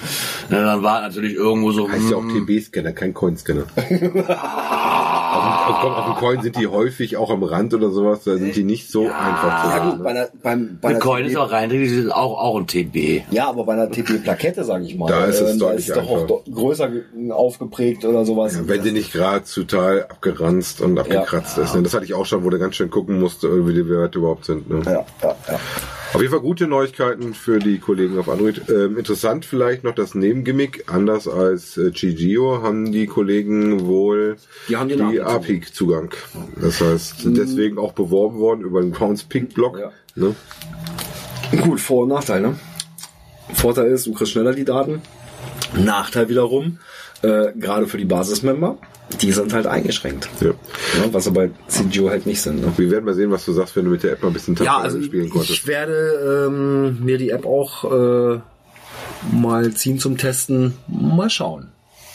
[0.50, 3.64] Ja, dann war natürlich irgendwo so, Heißt ja auch hm, TB-Scanner, kein Coin-Scanner.
[5.34, 8.20] auf, dem- auf, komm, auf dem Coin sind die häufig auch am Rand oder sowas,
[8.24, 9.90] da sind die nicht so einfach zu Ja haben.
[9.92, 12.66] gut, bei einer, beim, bei einer Coin ist auch rein, die ist auch, auch ein
[12.66, 13.22] TB.
[13.30, 16.08] Ja, aber bei einer TP-Plakette, sage ich mal, Da ist es äh, deutlich da ist
[16.08, 18.54] doch auch größer ge- aufgeprägt oder sowas.
[18.54, 21.74] Ja, wenn sie nicht gerade total abgeranzt und abgekratzt ist.
[21.74, 21.82] Ne?
[21.82, 24.44] Das hatte ich auch schon, wo du ganz schön gucken musste, wie die Werte überhaupt
[24.44, 24.68] sind.
[24.70, 24.82] Ne?
[24.84, 25.58] ja, ja, ja.
[26.14, 28.68] Auf jeden Fall gute Neuigkeiten für die Kollegen auf Android.
[28.68, 30.85] Ähm, interessant vielleicht noch das Nebengimmick.
[30.87, 34.37] Anders als äh, Gigio haben die Kollegen wohl
[34.68, 35.20] Die haben die.
[35.20, 36.14] API-Zugang.
[36.61, 39.81] Das heißt, sind deswegen auch beworben worden über den Grounds-Pick-Block.
[39.81, 39.90] Ja.
[40.14, 40.37] Ne?
[41.61, 42.61] Gut, Vor- und Nachteil, ne?
[43.53, 45.03] Vorteil ist, du kriegst schneller die Daten.
[45.77, 46.79] Nachteil wiederum,
[47.24, 48.76] äh, gerade für die Basismember,
[49.20, 50.28] die sind halt eingeschränkt.
[50.40, 50.48] Ja.
[50.48, 50.54] Ne?
[51.12, 52.60] Was sie bei CGO halt nicht sind.
[52.60, 52.72] Ne?
[52.76, 54.54] Wir werden mal sehen, was du sagst, wenn du mit der App mal ein bisschen
[54.56, 55.50] Ja, Tastatur also ich, spielen konntest.
[55.52, 58.40] ich werde ähm, mir die App auch äh,
[59.32, 60.74] mal ziehen zum Testen.
[60.87, 61.68] Mal schauen,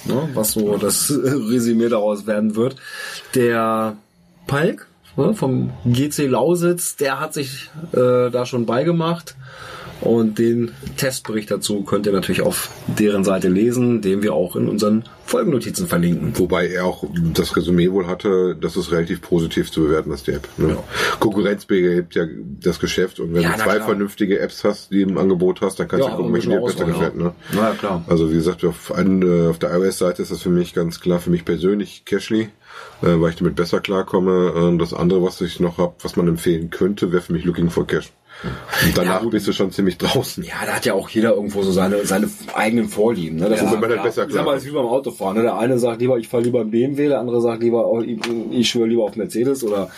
[0.05, 2.75] ne, was so das Resümee daraus werden wird.
[3.35, 3.95] Der
[4.47, 9.35] Palk ne, vom GC Lausitz, der hat sich äh, da schon beigemacht.
[10.01, 14.69] Und den Testbericht dazu könnt ihr natürlich auf deren Seite lesen, den wir auch in
[14.69, 16.31] unseren Folgennotizen verlinken.
[16.39, 20.31] Wobei er auch das Resümee wohl hatte, das ist relativ positiv zu bewerten, ist die
[20.31, 20.47] App.
[20.57, 20.77] Ne?
[21.19, 22.25] Konkurrenz belebt ja
[22.61, 23.87] das Geschäft und wenn Ja, du na zwei klar.
[23.87, 26.65] vernünftige Apps hast, die im Angebot hast, dann kannst Ja, du gucken, welche dir genau
[26.67, 27.15] besser gefällt.
[27.15, 27.33] Ne?
[27.53, 27.69] ja.
[27.69, 28.03] Ja, klar.
[28.07, 31.19] Also wie gesagt, auf, ein, äh, auf der iOS-Seite ist das für mich ganz klar,
[31.19, 32.49] für mich persönlich Cashly, äh,
[33.01, 34.77] weil ich damit besser klarkomme.
[34.79, 37.85] Das andere, was ich noch hab, was man empfehlen könnte, wäre für mich Looking for
[37.85, 38.11] Cash.
[38.41, 40.43] Und danach bist du schon ziemlich draußen.
[40.43, 43.37] Ja, da hat ja auch jeder irgendwo so seine, seine eigenen Vorlieben.
[43.37, 43.49] Ne?
[43.49, 44.03] Das Ja, ist man halt klar.
[44.05, 45.35] besser Ich sag mal, klar das ist wie beim Autofahren.
[45.37, 45.43] Ne?
[45.43, 48.17] Der eine sagt lieber, ich fahre lieber im BMW, der andere sagt lieber, oh, ich,
[48.51, 49.89] ich schwöre lieber auf Mercedes oder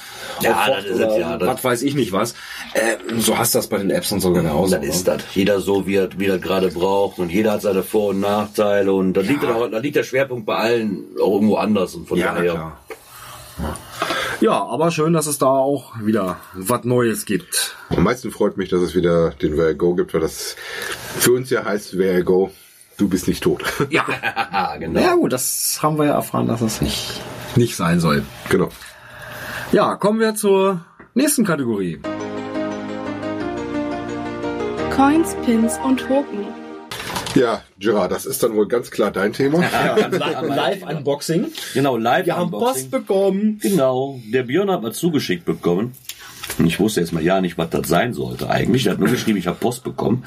[0.41, 2.33] Ja, auf Ford das ist oder ja, das- was weiß ich nicht was.
[2.73, 4.75] Äh, so hast du das bei den Apps und so genauso.
[4.75, 5.17] Das ist ne?
[5.17, 5.35] das.
[5.35, 8.91] Jeder so, wie er, wie er gerade braucht und jeder hat seine Vor- und Nachteile
[8.93, 12.17] und da liegt, auch, da liegt der Schwerpunkt bei allen auch irgendwo anders und von
[12.17, 12.51] Ja, daher.
[12.53, 12.77] klar.
[14.39, 17.75] Ja, aber schön, dass es da auch wieder was Neues gibt.
[17.89, 20.55] Am meisten freut mich, dass es wieder den Where I Go gibt, weil das
[21.19, 22.51] für uns ja heißt Where I Go,
[22.97, 23.63] du bist nicht tot.
[23.89, 24.05] Ja,
[24.79, 24.99] genau.
[24.99, 27.21] ja gut, das haben wir ja erfahren, dass es nicht,
[27.55, 28.23] nicht sein soll.
[28.49, 28.69] genau.
[29.71, 30.83] Ja, kommen wir zur
[31.13, 31.99] nächsten Kategorie.
[34.95, 36.45] Coins, Pins und Token.
[37.35, 39.59] Ja, Gerard, das ist dann wohl ganz klar dein Thema.
[39.59, 41.47] Live-Unboxing.
[41.73, 42.51] Genau, live Wir haben.
[42.51, 43.59] Post bekommen.
[43.61, 45.93] Genau, der Björn hat mal zugeschickt bekommen.
[46.57, 48.85] Und Ich wusste jetzt mal ja nicht, was das sein sollte eigentlich.
[48.87, 50.23] Er hat nur geschrieben, ich habe Post bekommen.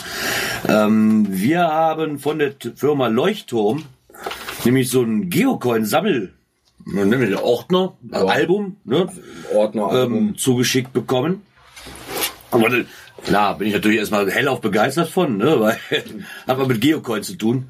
[0.67, 3.85] Ähm, wir haben von der Firma Leuchtturm
[4.65, 6.33] nämlich so ein Geocoin-Sammel,
[6.87, 9.09] nämlich Ordner, äh, Album, ne,
[9.55, 9.93] Ordner.
[10.05, 11.43] ähm, zugeschickt bekommen.
[12.51, 12.71] Aber
[13.25, 15.77] klar, bin ich natürlich erstmal hellauf begeistert von, ne, weil
[16.47, 17.67] hat man mit Geocoin zu tun.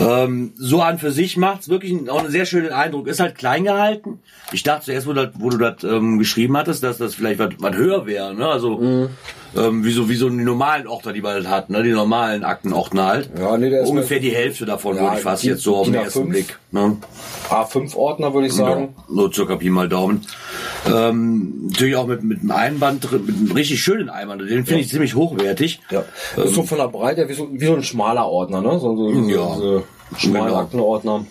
[0.00, 3.06] Ähm, so an für sich macht's wirklich einen- auch einen sehr schönen Eindruck.
[3.08, 4.20] Ist halt klein gehalten.
[4.52, 7.74] Ich dachte zuerst, wo, das, wo du das ähm, geschrieben hattest, dass das vielleicht was
[7.76, 8.34] höher wäre.
[8.34, 8.46] Ne?
[8.46, 9.08] Also
[9.56, 11.82] ähm, wie, so, wie so die normalen Ordner, die man halt hat, ne?
[11.82, 13.30] die normalen Aktenordner halt.
[13.38, 15.76] Ja, nee, der ist Ungefähr die Hälfte davon Ja, würde ich fast die- jetzt so
[15.76, 16.30] auf die den ersten fünf.
[16.30, 16.58] Blick.
[16.70, 16.96] Ne?
[17.48, 18.94] A5-Ordner würde ich sagen.
[18.96, 20.26] Ja, so circa Pi mal Daumen.
[20.86, 24.42] Ähm, natürlich auch mit, mit einem Einband mit einem richtig schönen Einband.
[24.42, 25.80] Den finde ich ziemlich hochwertig.
[25.90, 26.04] Ja.
[26.36, 28.78] Das ist so von der Breite wie so, wie so ein schmaler Ordner, ne?
[28.78, 29.54] So, so, so, Ja.
[29.56, 29.82] diese
[30.18, 30.60] schmalen Genau.
[30.60, 31.26] Aktenordner.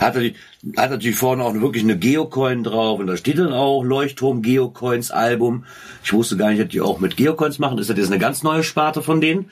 [0.00, 0.34] Hat, natürlich,
[0.76, 5.10] hat natürlich vorne auch wirklich eine Geocoin drauf und da steht dann auch Leuchtturm Geocoins
[5.10, 5.64] Album.
[6.04, 7.78] Ich wusste gar nicht, dass die auch mit Geocoins machen.
[7.78, 9.50] Ist das jetzt eine ganz neue Sparte von denen?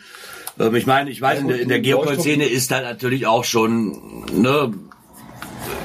[0.59, 4.25] Ähm, ich meine, ich weiß, in der, in der Geocoin-Szene ist halt natürlich auch schon,
[4.33, 4.73] ne,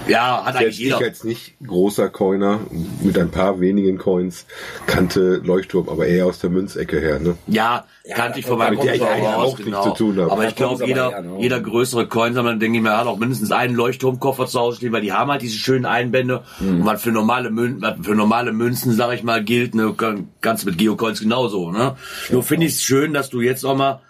[0.08, 0.98] ja, hat eigentlich Selbst ich jeder.
[1.00, 2.60] als nicht großer Coiner
[3.02, 4.46] mit ein paar wenigen Coins
[4.86, 7.20] kannte Leuchtturm, aber eher aus der Münzecke her.
[7.20, 7.36] Ne?
[7.48, 9.84] Ja, kannte ich von meinem Kumpel auch genau.
[9.84, 10.30] zu tun haben.
[10.30, 11.38] Aber ich glaube, jeder, ne?
[11.40, 15.02] jeder größere Coinsammler, denke ich mir, hat auch mindestens einen Leuchtturmkoffer zu Hause stehen, weil
[15.02, 16.44] die haben halt diese schönen Einbände.
[16.60, 16.82] Mhm.
[16.82, 20.30] Und was für normale Münzen, was für normale Münzen, sag ich mal, gilt, ne, kann-
[20.42, 21.96] kannst du mit Geocoins genauso, ne?
[22.30, 24.02] Nur finde ich es schön, dass du jetzt auch mal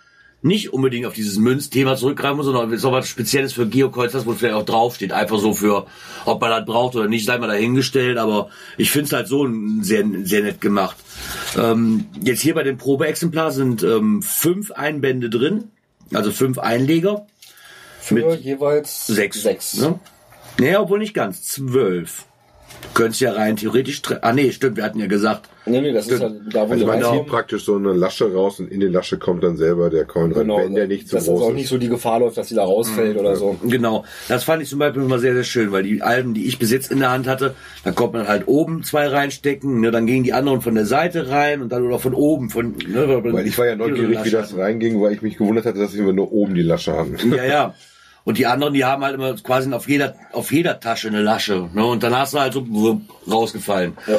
[0.45, 4.33] nicht unbedingt auf dieses Münzthema zurückgreifen musst, sondern so was Spezielles für Geocoins hast, wo
[4.33, 5.11] vielleicht auch draufsteht.
[5.11, 5.87] Einfach so für,
[6.25, 8.19] ob man das braucht oder nicht, sei mal dahingestellt.
[8.19, 9.49] Aber ich finde es halt so
[9.81, 10.97] sehr, sehr nett gemacht.
[11.57, 15.71] Ähm, jetzt hier bei dem Probeexemplar sind ähm, fünf Einbände drin,
[16.13, 17.25] also fünf Einleger.
[17.99, 19.41] Für jeweils Sechs.
[19.41, 19.77] sechs.
[19.77, 19.99] Ne?
[20.59, 21.41] Nee, obwohl nicht ganz.
[21.41, 22.25] Zwölf.
[22.93, 26.21] könntest ja rein theoretisch, ah nee, stimmt, wir hatten ja gesagt, Nee, nee, das ist
[26.21, 29.17] ja da, wo Also man zieht praktisch so eine Lasche raus und in die Lasche
[29.17, 31.53] kommt dann selber der Coin rein, Genau, wenn der nicht zu dass jetzt groß auch
[31.53, 33.57] nicht so die Gefahr läuft, dass die da rausfällt oder so.
[33.63, 36.59] Genau, das fand ich zum Beispiel immer sehr, sehr schön, weil die Alben, die ich
[36.59, 40.05] bis jetzt in der Hand hatte, da konnte man halt oben zwei reinstecken, ne, dann
[40.05, 43.47] gingen die anderen von der Seite rein und dann oder von oben, von, ne, Weil
[43.47, 46.13] ich war ja neugierig, wie das reinging, weil ich mich gewundert hatte, dass sie immer
[46.13, 47.17] nur oben die Lasche haben.
[47.35, 47.75] Ja, ja.
[48.25, 51.69] Und die anderen, die haben halt immer quasi auf jeder, auf jeder Tasche eine Lasche.
[51.73, 51.85] Ne?
[51.85, 53.93] Und dann hast du halt so rausgefallen.
[54.07, 54.17] Ja.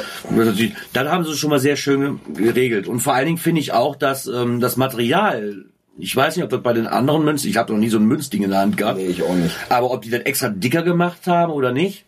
[0.93, 2.87] Dann haben sie es schon mal sehr schön geregelt.
[2.87, 5.65] Und vor allen Dingen finde ich auch, dass ähm, das Material,
[5.97, 8.05] ich weiß nicht, ob das bei den anderen Münzen, ich habe noch nie so ein
[8.05, 8.97] Münzding in der Hand gehabt.
[8.97, 9.53] Nee, ich auch nicht.
[9.67, 12.05] Aber ob die das extra dicker gemacht haben oder nicht,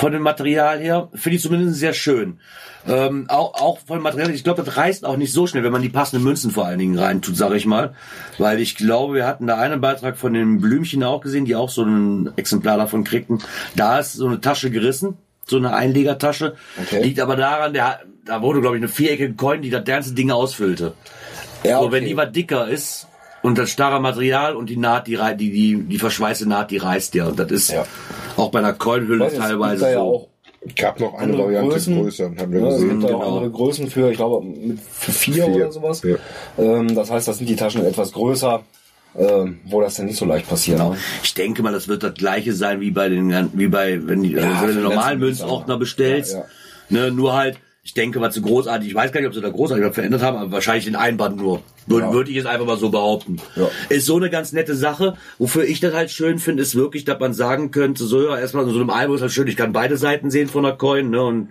[0.00, 2.40] von dem Material her, finde ich zumindest sehr schön.
[2.88, 5.82] Ähm, auch, auch von Material, ich glaube, das reißt auch nicht so schnell, wenn man
[5.82, 7.94] die passenden Münzen vor allen Dingen reintut, sage ich mal.
[8.38, 11.68] Weil ich glaube, wir hatten da einen Beitrag von den Blümchen auch gesehen, die auch
[11.68, 13.42] so ein Exemplar davon kriegten.
[13.76, 16.54] Da ist so eine Tasche gerissen, so eine Einlegertasche.
[16.82, 17.02] Okay.
[17.02, 20.30] Liegt aber daran, der, da wurde, glaube ich, eine viereckige Coin, die das ganze Ding
[20.30, 20.94] ausfüllte.
[21.62, 23.06] Ja, So, wenn die was dicker ist
[23.42, 27.14] und das starre Material und die Naht, die, die, die, die verschweißte Naht, die reißt
[27.14, 27.26] ja.
[27.26, 27.84] Und das ist Ja.
[28.40, 30.00] Auch bei einer Coinhülle Weiß, es gibt teilweise ja so.
[30.00, 30.28] auch
[30.76, 32.02] Gab noch eine andere Variante Größen.
[32.02, 32.90] größer, haben wir Ja, es gesehen.
[33.00, 33.36] gibt da auch genau.
[33.36, 36.02] andere Größen für, ich glaube, mit, für vier, Vier, oder sowas.
[36.02, 36.16] ja.
[36.58, 38.60] Ähm, das heißt, das sind die Taschen etwas größer,
[39.18, 40.76] ähm, wo das dann nicht so leicht passiert.
[40.78, 40.94] Genau.
[41.22, 44.32] Ich denke mal, das wird das gleiche sein wie bei den, wie bei, wenn, die,
[44.32, 46.44] Ja, also wenn du normalen Münzordner bestellst, Ja,
[46.92, 49.48] Ne, nur halt, ich denke, was so großartig, ich weiß gar nicht, ob sie da
[49.48, 51.62] großartig was verändert haben, aber wahrscheinlich den Einband nur.
[51.86, 52.12] Würde, Ja.
[52.12, 53.38] würde ich jetzt einfach mal so behaupten.
[53.56, 53.68] Ja.
[53.88, 55.14] Ist so eine ganz nette Sache.
[55.38, 58.64] Wofür ich das halt schön finde, ist wirklich, dass man sagen könnte, so ja, erstmal
[58.64, 61.08] in so einem Album ist halt schön, ich kann beide Seiten sehen von der Coin,
[61.08, 61.48] ne, und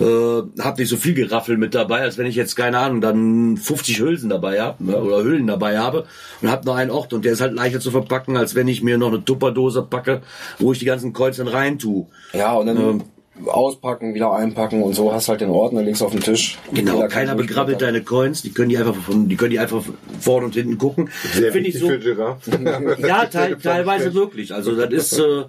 [0.00, 3.58] äh, hab nicht so viel Geraffel mit dabei, als wenn ich jetzt, keine Ahnung, dann
[3.58, 6.06] 50 Hülsen dabei habe, ne, oder Hüllen dabei habe
[6.40, 8.82] und hab nur einen Ort und der ist halt leichter zu verpacken, als wenn ich
[8.82, 10.22] mir noch eine Tupperdose packe,
[10.58, 12.06] wo ich die ganzen Coins dann rein tue.
[12.32, 13.02] Ja, und dann Ähm.
[13.46, 16.58] Auspacken, wieder einpacken und so hast halt den Ordner links auf dem Tisch.
[16.72, 19.82] Genau, keiner begrabbelt deine Coins, die können die einfach von, die können die einfach
[20.20, 21.10] vorne und hinten gucken.
[21.32, 21.90] Sehr Finde ich so.
[22.98, 24.54] Ja, teil, teilweise wirklich.
[24.54, 25.44] Also das ist, äh,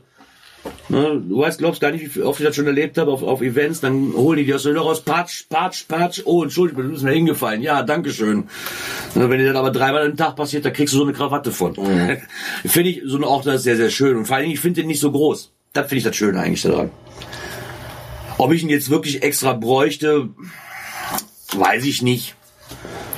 [0.89, 3.41] ne, du weißt, glaubst gar nicht, wie oft ich das schon erlebt habe auf, auf
[3.41, 7.03] Events, dann holen die dir aus der raus, patsch, patsch, patsch, oh, Entschuldigung, du bist
[7.03, 7.61] mir hingefallen.
[7.61, 8.47] Ja, dankeschön.
[9.15, 11.51] Ne, Wenn dir das aber dreimal am Tag passiert, da kriegst du so eine Krawatte
[11.51, 11.75] von.
[12.65, 14.17] finde ich, so ein Ordner ist sehr, sehr schön.
[14.17, 15.51] Und vor allen Dingen, ich finde den nicht so groß.
[15.73, 16.91] Das finde ich das Schöne eigentlich daran.
[18.37, 20.29] Ob ich ihn jetzt wirklich extra bräuchte,
[21.55, 22.35] weiß ich nicht.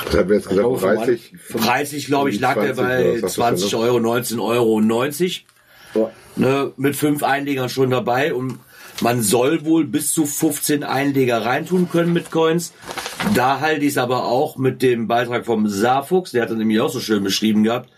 [0.06, 1.34] Das haben wir jetzt gesagt, glaube, für 30.
[1.54, 3.86] Preislich, glaube ich, lag der 20 oder bei was hast du 20 schon, ne?
[3.88, 5.46] Euro, 19 Euro und 90.
[5.96, 6.12] Ja.
[6.36, 8.60] Ne, mit fünf Einlegern schon dabei und
[9.02, 12.74] man soll wohl bis zu 15 Einleger reintun können mit Coins.
[13.34, 16.80] Da halte ich es aber auch mit dem Beitrag vom Saarfuchs, der hat das nämlich
[16.82, 17.90] auch so schön beschrieben gehabt.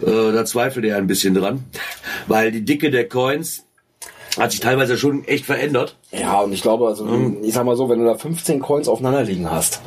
[0.00, 1.64] Äh, da zweifelt er ein bisschen dran,
[2.26, 3.64] weil die Dicke der Coins
[4.38, 5.96] hat sich teilweise schon echt verändert.
[6.12, 7.38] Ja, und ich glaube, also, Mhm.
[7.42, 9.80] ich sag mal so, wenn du da 15 Coins aufeinander liegen hast,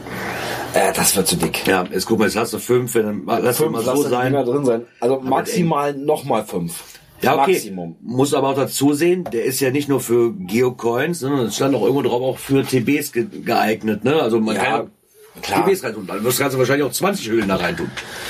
[0.74, 1.66] äh, das wird zu dick.
[1.68, 4.34] Ja, jetzt guck mal, jetzt hast du fünf, wenn, lass Fünf, mal so sein.
[4.34, 4.82] Drin sein.
[5.00, 6.84] Also wird maximal nochmal fünf.
[7.22, 7.52] Ja, okay.
[7.54, 7.96] Maximum.
[8.02, 11.76] Muss aber auch dazu sehen, der ist ja nicht nur für Geocoins, sondern es stand
[11.76, 14.16] auch irgendwo drauf auch für TBs ge geeignet, ne?
[14.22, 14.92] Also man Ja, kann
[15.42, 15.66] klar.
[15.66, 16.08] TBs reintun.
[16.08, 17.90] Dann wirst du wahrscheinlich auch 20 Höhlen da reintun.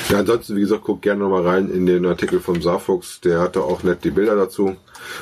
[0.10, 3.22] Ja, ansonsten, wie gesagt, guck gerne nochmal rein in den Artikel vom Saarfuchs.
[3.22, 4.76] Der hatte auch nett die Bilder dazu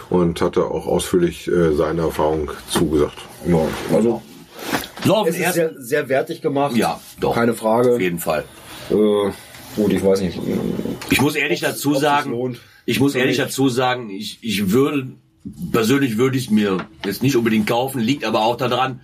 [0.09, 3.17] und hatte auch ausführlich äh, seine Erfahrung zugesagt.
[3.47, 3.59] Ja,
[3.93, 4.21] also
[5.05, 6.75] So, es ist sehr, sehr wertig gemacht.
[6.75, 7.35] Ja, doch.
[7.35, 7.93] Keine Frage.
[7.95, 8.43] Auf jeden Fall.
[8.89, 8.93] Äh,
[9.75, 10.39] gut, ich weiß nicht.
[11.09, 15.07] Ich muss ehrlich dazu sagen, ich muss ehrlich dazu sagen, ich, ich würde,
[15.71, 19.01] persönlich würde ich es mir jetzt nicht unbedingt kaufen, liegt aber auch daran,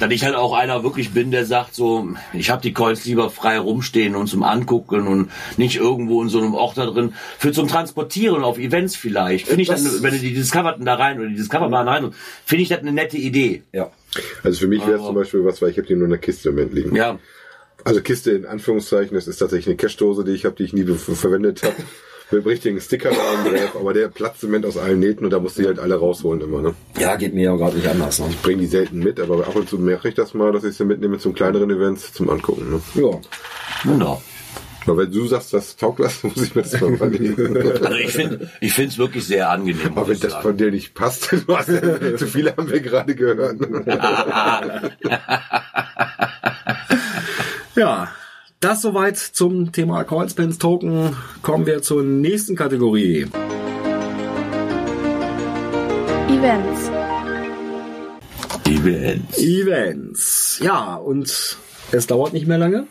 [0.00, 3.30] dass ich halt auch einer wirklich bin, der sagt so, ich habe die Coins lieber
[3.30, 7.12] frei rumstehen und zum Angucken und nicht irgendwo in so einem Ort da drin.
[7.38, 9.46] Für zum Transportieren auf Events vielleicht.
[9.46, 12.10] Finde ich Das- dann, wenn du die Discoverten da rein oder die Discoverbahn rein,
[12.44, 13.62] finde ich das eine nette Idee.
[13.72, 13.90] Ja.
[14.42, 16.18] Also für mich wäre es zum Beispiel was, weil ich habe die nur in der
[16.18, 16.96] Kiste im Moment liegen.
[16.96, 17.18] Ja.
[17.84, 20.84] Also Kiste in Anführungszeichen, das ist tatsächlich eine Cashdose, die ich habe, die ich nie
[20.84, 21.76] verwendet habe.
[22.30, 25.30] Mit dem richtigen Sticker da drauf, aber der platzt im Moment aus allen Nähten und
[25.30, 26.74] da musst du die halt alle rausholen immer, ne?
[26.98, 28.20] Ja, geht mir ja gerade nicht anders.
[28.20, 28.26] Ne?
[28.42, 30.84] Bring die selten mit, aber ab und zu merke ich das mal, dass ich sie
[30.84, 32.80] mitnehme zum kleineren Events zum Angucken, ne?
[32.94, 33.18] Ja.
[33.84, 34.22] Genau.
[34.86, 37.56] Aber wenn du sagst, das taugt was, muss ich mir das mal überlegen.
[37.56, 39.92] Also ich finde, ich finde es wirklich sehr angenehm.
[39.96, 40.42] Aber wenn ich das sagen.
[40.42, 43.58] von dir nicht passt, du hast, zu viele haben wir gerade gehört.
[47.76, 48.08] Ja,
[48.60, 51.16] das soweit zum Thema Coinspens Token.
[51.42, 53.26] Kommen wir zur nächsten Kategorie.
[56.28, 56.90] Events.
[58.66, 59.38] Events.
[59.38, 60.60] Events.
[60.62, 61.56] Ja, und
[61.92, 62.86] es dauert nicht mehr lange.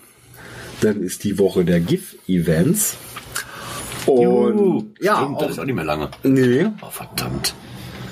[0.82, 2.98] Dann ist die Woche der GIF-Events.
[4.06, 6.10] Und ja, Stimmt, das ist auch, auch nicht mehr lange.
[6.24, 7.54] nee, Oh, verdammt.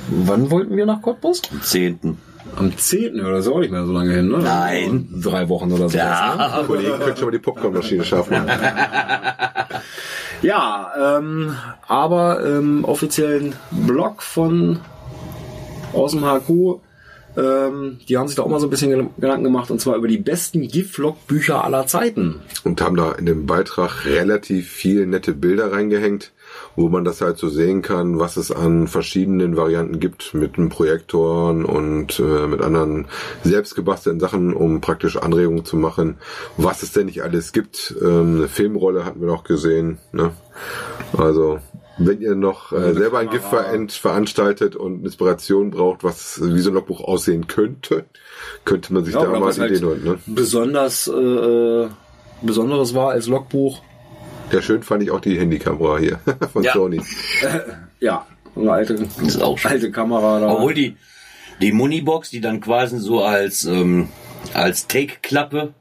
[0.09, 1.41] wann wollten wir nach Cottbus?
[1.51, 2.17] Am 10.
[2.57, 3.23] Am 10.
[3.23, 4.39] oder so, auch nicht mehr so lange hin, ne?
[4.39, 5.07] Nein.
[5.21, 5.97] Drei Wochen oder so.
[5.97, 6.63] Ja.
[6.65, 8.49] Kollegen, könnt schon mal die Popcornmaschine scharf machen.
[10.41, 11.55] Ja, ähm,
[11.87, 14.79] aber im offiziellen Blog von
[15.93, 16.79] aus dem HQ,
[17.37, 20.07] ähm, die haben sich da auch mal so ein bisschen Gedanken gemacht und zwar über
[20.07, 22.41] die besten GIF-Log-Bücher aller Zeiten.
[22.63, 26.33] Und haben da in dem Beitrag relativ viele nette Bilder reingehängt,
[26.75, 30.69] wo man das halt so sehen kann, was es an verschiedenen Varianten gibt mit einem
[30.69, 33.07] Projektoren und äh, mit anderen
[33.43, 36.17] selbstgebastelten Sachen, um praktisch Anregungen zu machen,
[36.57, 37.95] was es denn nicht alles gibt.
[38.01, 39.97] Ähm, eine Filmrolle hatten wir noch gesehen.
[40.11, 40.31] Ne?
[41.17, 41.59] Also
[41.97, 46.75] wenn ihr noch äh, selber ein GIF veranstaltet und Inspiration braucht, was wie so ein
[46.75, 48.05] Logbuch aussehen könnte,
[48.65, 50.03] könnte man sich da oder mal halt Ideen holen.
[50.03, 50.19] Ne?
[50.27, 51.89] besonders äh, äh,
[52.41, 53.81] Besonderes war als Logbuch.
[54.51, 56.19] Ja, schön fand ich auch die Handykamera hier
[56.53, 56.73] von Ja.
[56.73, 57.01] Sony.
[57.99, 58.93] Ja, eine alte,
[59.25, 59.71] ist auch schön.
[59.71, 60.49] alte Kamera da.
[60.53, 60.95] Obwohl die,
[61.61, 64.09] die Munibox, die dann quasi so als, ähm,
[64.53, 65.73] als Take-Klappe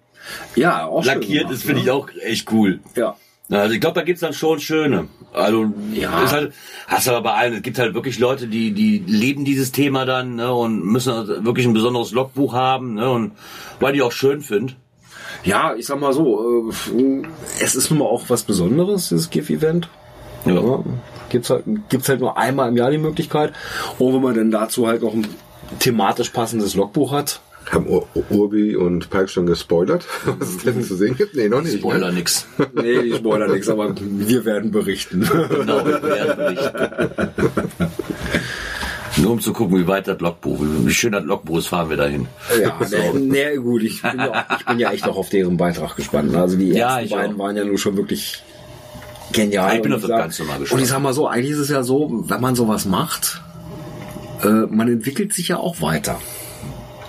[0.55, 1.93] ja, auch schön lackiert gemacht, ist, finde ich ne?
[1.93, 2.81] auch echt cool.
[2.95, 3.17] Ja.
[3.51, 5.09] Also ich glaube, da gibt's dann schon schöne.
[5.35, 6.25] Also Ja.
[6.25, 6.55] ist halt,
[6.89, 10.37] hast aber bei allen, es gibt halt wirklich Leute, die die leben dieses Thema dann
[10.37, 13.33] ne, und müssen halt wirklich ein besonderes Logbuch haben ne, und
[13.79, 14.75] weil die auch schön finden.
[15.47, 17.23] Ja, ich sag mal so, äh,
[17.63, 19.89] es ist nun mal auch was Besonderes, dieses GIF-Event.
[20.45, 20.83] Ja.
[21.29, 23.53] Gibt's halt, gibt's halt nur einmal im Jahr die Möglichkeit.
[23.99, 25.27] Und wenn man dann dazu halt noch ein
[25.79, 27.41] thematisch passendes Logbuch hat.
[27.71, 30.07] Haben Ur Urbi und Pike schon gespoilert,
[30.39, 31.35] was es denn zu sehen gibt?
[31.35, 31.79] Nee, noch nicht.
[31.79, 32.15] Spoiler Ne?
[32.19, 32.47] nix.
[32.75, 35.21] Nee, ich spoiler nichts, aber wir werden berichten.
[35.23, 36.73] Genau, wir werden nicht.
[39.19, 41.97] Nur um zu gucken, wie weit das Logbuch, wie schön das Logbuch ist, fahren wir
[41.97, 42.27] dahin.
[42.61, 45.97] Ja, nee, nee, gut, ich bin, ja, ich bin ja echt noch auf deren Beitrag
[45.97, 46.35] gespannt.
[46.37, 47.39] Also die Ja, ersten ich beiden auch.
[47.39, 48.43] waren ja nur schon wirklich
[49.33, 49.77] genial.
[49.77, 50.83] Ich bin Und auf das sag- Ganze mal Und gespannt.
[50.83, 53.41] ich sag mal so, eigentlich ist es ja so, wenn man sowas macht,
[54.43, 56.21] äh, man entwickelt sich ja auch weiter.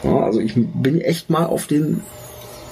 [0.04, 2.02] Ja, also ich bin echt mal auf den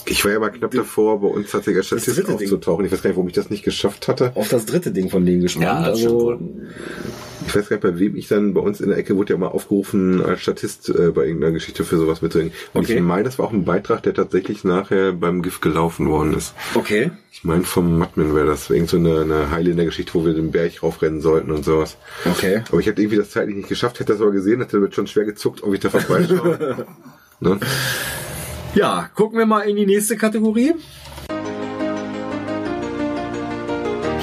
[0.05, 2.35] Ich war ja mal knapp davor, bei uns tatsächlich als Statist dritte Ding.
[2.47, 2.85] aufzutauchen.
[2.85, 4.31] Ich weiß gar nicht, warum ich das nicht geschafft hatte.
[4.35, 5.65] auf das dritte Ding von denen gespannt.
[5.65, 6.39] Ja, das also,
[7.47, 9.39] Ich weiß gar nicht, bei wem ich dann, bei uns in der Ecke wurde ja
[9.39, 12.53] mal aufgerufen, als Statist äh, bei irgendeiner Geschichte für sowas mitzubringen.
[12.73, 12.95] Und Okay.
[12.95, 16.53] ich meine, das war auch ein Beitrag, der tatsächlich nachher beim GIF gelaufen worden ist.
[16.73, 17.11] okay.
[17.31, 18.69] Ich meine, vom Matman wäre das.
[18.69, 21.63] Irgend so eine, eine Heile in der Geschichte, wo wir den Berg raufrennen sollten und
[21.65, 21.97] sowas.
[22.25, 22.63] Okay.
[22.69, 25.05] Aber ich hätte irgendwie das zeitlich nicht geschafft, hätte das aber gesehen, hätte damit schon
[25.07, 26.85] schwer gezuckt, ob ich da vorbeischaue.
[27.41, 27.59] ne?
[28.73, 30.73] Ja, gucken wir mal in die nächste Kategorie.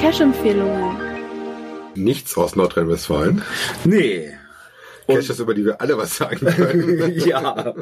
[0.00, 0.96] Cash-Empfehlungen.
[1.95, 3.43] Nichts aus Nordrhein-Westfalen.
[3.84, 4.32] Nee.
[5.07, 7.18] Caches, über die wir alle was sagen können.
[7.26, 7.74] ja.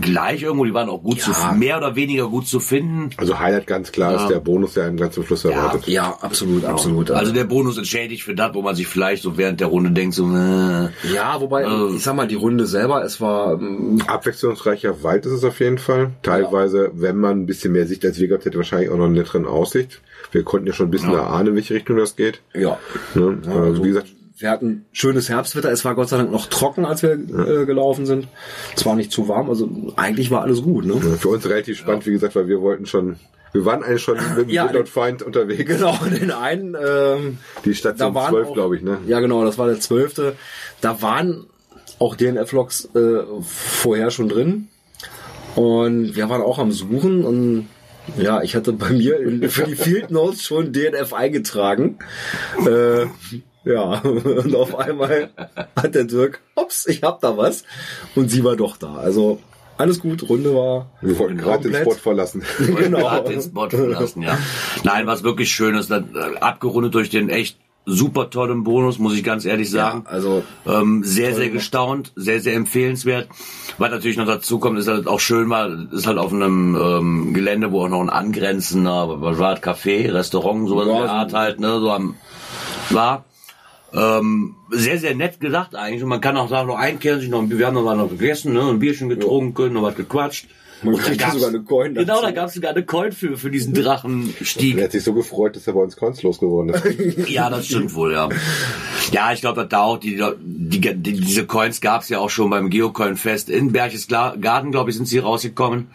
[0.00, 1.32] gleich irgendwo, die waren auch gut Ja.
[1.32, 3.10] zu, mehr oder weniger gut zu finden.
[3.16, 4.22] Also Highlight ganz klar Ja.
[4.22, 5.86] ist der Bonus, der einem ganz zum Schluss erwartet.
[5.88, 7.10] Ja, absolut, absolut.
[7.10, 10.14] Also der Bonus entschädigt für das, wo man sich vielleicht so während der Runde denkt,
[10.14, 11.96] so, äh, ja, wobei, Äh.
[11.96, 15.78] ich sag mal, die Runde selber, es war ähm, Abwechslungsreicher Wald ist es auf jeden
[15.78, 16.10] Fall.
[16.22, 19.14] Teilweise, wenn man ein bisschen mehr Sicht als wir gehabt hätte, wahrscheinlich auch noch eine
[19.14, 20.00] netteren Aussicht.
[20.32, 21.18] Wir konnten ja schon ein bisschen Ja.
[21.20, 22.40] erahnen, in welche Richtung das geht.
[22.54, 22.78] ja,
[23.14, 23.38] Ne?
[23.48, 24.06] also, wie gesagt,
[24.40, 25.70] Wir hatten schönes Herbstwetter.
[25.70, 28.26] Es war Gott sei Dank noch trocken, als wir äh, gelaufen sind.
[28.74, 29.50] Es war nicht zu warm.
[29.50, 30.86] Also eigentlich war alles gut.
[30.86, 30.94] Ne?
[30.98, 33.16] für uns relativ spannend, wie gesagt, weil wir wollten schon,
[33.52, 35.66] wir waren eigentlich schon mit dem Ja, Wind und Feind unterwegs.
[35.66, 36.74] Genau, den einen.
[36.74, 37.36] Ähm,
[37.66, 38.96] Die Station 12, auch- glaube ich, ne?
[39.06, 40.36] Ja, genau, das war der zwölfte.
[40.80, 41.44] Da waren
[41.98, 44.68] auch DNF-Logs äh, vorher schon drin.
[45.54, 47.68] Und wir waren auch am Suchen und
[48.16, 49.18] ja, ich hatte bei mir
[49.50, 51.98] für die Field Notes schon DNF eingetragen.
[52.66, 53.06] Äh,
[53.64, 55.30] ja, und auf einmal
[55.76, 57.64] hat der Dirk, ups, ich hab da was.
[58.14, 58.94] Und sie war doch da.
[58.96, 59.38] Also
[59.76, 60.90] alles gut, Runde war.
[61.00, 61.80] Wir wollten gerade den.
[61.82, 62.42] Spot verlassen.
[62.58, 63.10] Genau.
[63.10, 64.36] hat den Spot verlassen, ja.
[64.84, 67.56] Nein, was wirklich schön ist, dann, äh, abgerundet durch den echt
[67.86, 70.04] super tollen Bonus, muss ich ganz ehrlich sagen.
[70.06, 73.28] also Ähm, sehr, sehr gestaunt, sehr, sehr empfehlenswert.
[73.78, 77.34] Was natürlich noch dazu kommt, ist halt auch schön, weil ist halt auf einem ähm,
[77.34, 81.06] Gelände, wo auch noch ein angrenzender, was war das, Café, Restaurant, sowas Ja, in der
[81.08, 82.16] so- Art halt, ne, so am,
[82.90, 83.24] war.
[83.92, 86.02] Ähm, sehr, sehr nett gedacht eigentlich.
[86.02, 88.52] Und man kann auch da noch einkehren, sich noch, wir haben noch mal noch gegessen,
[88.52, 90.46] ne, ein Bierchen getrunken, noch was gequatscht.
[90.82, 92.06] Man Und da kriegt gab's- sogar eine Coin dazu.
[92.06, 94.80] Genau, da gab es sogar eine Coin für, für diesen Er Drachenstieg.
[94.82, 97.28] hat sich so gefreut, dass er bei uns Coins losgeworden ist.
[97.28, 98.30] Ja, das stimmt wohl, ja.
[99.12, 102.70] Ja, ich glaube, da auch die, die, die diese Coins gab's ja auch schon beim
[102.70, 105.88] Geocoin-Fest in Berchtesgaden, glaube ich, sind sie rausgekommen.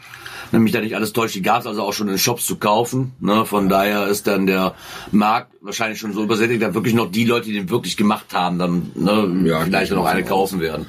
[0.52, 3.14] Nämlich da nicht alles täuscht, die gab's also auch schon in Shops zu kaufen.
[3.20, 3.46] Ne?
[3.46, 4.76] Von daher ist dann der
[5.12, 8.60] Markt wahrscheinlich schon so übersättigt, dass wirklich noch die Leute, die den wirklich gemacht haben,
[8.60, 10.86] dann ne, Ja, vielleicht noch eine davon kaufen werden.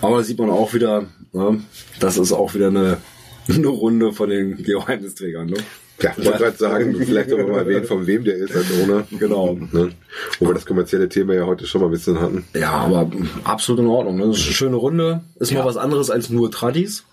[0.00, 1.60] Aber da sieht man auch wieder, ne,
[2.00, 2.98] das ist auch wieder eine,
[3.48, 5.46] eine Runde von den Geheimnisträgern.
[5.46, 5.56] Ne?
[6.00, 9.04] Ja, ich wollte gerade sagen, vielleicht wir mal erwähnen, von wem der ist, als ohne.
[9.18, 9.54] Genau.
[9.72, 9.90] Ne?
[10.38, 12.44] Wo wir das kommerzielle Thema ja heute schon mal ein bisschen hatten.
[12.54, 13.10] Ja, aber
[13.42, 14.16] absolut in Ordnung.
[14.16, 14.26] Ne?
[14.28, 15.22] Das ist eine schöne Runde.
[15.40, 17.04] Ist mal was anderes als nur Tradis.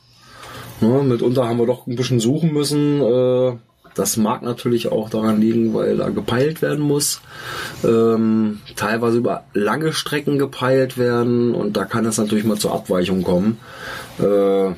[0.81, 1.03] Ne?
[1.03, 3.01] Mitunter haben wir doch ein bisschen suchen müssen.
[3.01, 3.57] Äh,
[3.95, 7.21] das mag natürlich auch daran liegen, weil da gepeilt werden muss.
[7.83, 13.23] Ähm, teilweise über lange Strecken gepeilt werden und da kann es natürlich mal zur Abweichung
[13.23, 13.57] kommen.
[14.19, 14.73] Äh,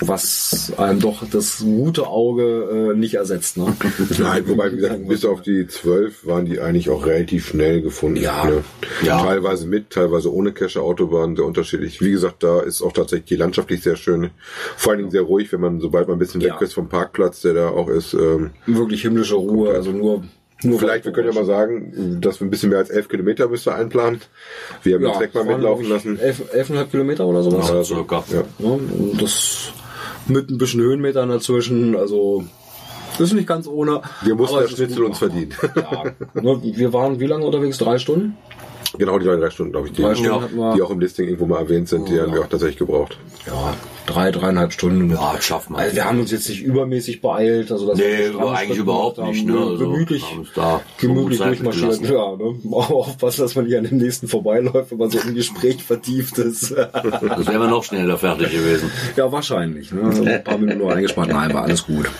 [0.00, 3.56] was einem doch das gute Auge äh, nicht ersetzt.
[3.56, 3.76] Ne?
[4.18, 8.20] Nein, wobei, wie gesagt, bis auf die zwölf waren die eigentlich auch relativ schnell gefunden.
[8.20, 8.44] Ja.
[8.44, 8.64] Ne?
[9.02, 9.20] Ja.
[9.20, 12.00] Teilweise mit, teilweise ohne Cache, Autobahn, sehr unterschiedlich.
[12.00, 14.30] Wie gesagt, da ist auch tatsächlich die landschaftlich sehr schön.
[14.76, 16.54] Vor allen Dingen sehr ruhig, wenn man, sobald man ein bisschen Ja.
[16.54, 18.14] weg ist vom Parkplatz, der da auch ist.
[18.14, 20.22] Ähm, Wirklich himmlische Ruhe, also nur,
[20.62, 23.48] nur vielleicht, wir können ja mal sagen, dass wir ein bisschen mehr als elf Kilometer
[23.48, 24.20] müsste einplanen.
[24.82, 26.18] Wir haben den Track mal mitlaufen lassen.
[26.18, 27.68] Elf, elfeinhalb Kilometer oder sowas.
[27.68, 28.24] Ja, circa.
[28.32, 28.42] Ja.
[28.58, 29.72] Ja, und das
[30.28, 32.44] mit ein bisschen Höhenmetern dazwischen, also
[33.18, 34.02] ist nicht ganz ohne.
[34.22, 35.52] Wir mussten das Schnitzel uns verdienen.
[35.74, 36.04] Ja,
[36.40, 37.78] ne, wir waren wie lange unterwegs?
[37.78, 38.36] Drei Stunden?
[38.96, 41.88] Genau, die drei Stunden, glaube ich, die, Stunden die auch im Listing irgendwo mal erwähnt
[41.88, 43.18] sind, die haben wir auch tatsächlich gebraucht.
[43.46, 43.74] Ja,
[44.06, 45.10] drei, dreieinhalb Stunden.
[45.10, 45.80] Ja, das schaffen wir.
[45.80, 49.58] Also wir haben uns jetzt nicht übermäßig beeilt, also dass Nee, eigentlich überhaupt nicht, ne?
[49.58, 50.24] Also, gemütlich,
[50.54, 52.00] da gemütlich durchmarschiert.
[52.02, 52.54] Ja, ne?
[52.72, 56.38] Auch aufpassen, dass man nicht an dem nächsten vorbeiläuft, wenn man so im Gespräch vertieft
[56.38, 56.74] ist.
[57.28, 58.90] Das wären wir noch schneller fertig gewesen.
[59.16, 59.92] Ja, wahrscheinlich.
[59.92, 60.02] Ne?
[60.02, 61.28] Also ein paar Minuten nur eingespart.
[61.28, 62.10] Nein, war alles gut.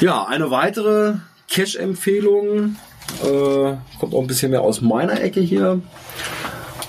[0.00, 1.14] Ja, eine weitere
[1.48, 2.76] Cash-Empfehlung.
[3.22, 5.80] Äh, kommt auch ein bisschen mehr aus meiner Ecke hier.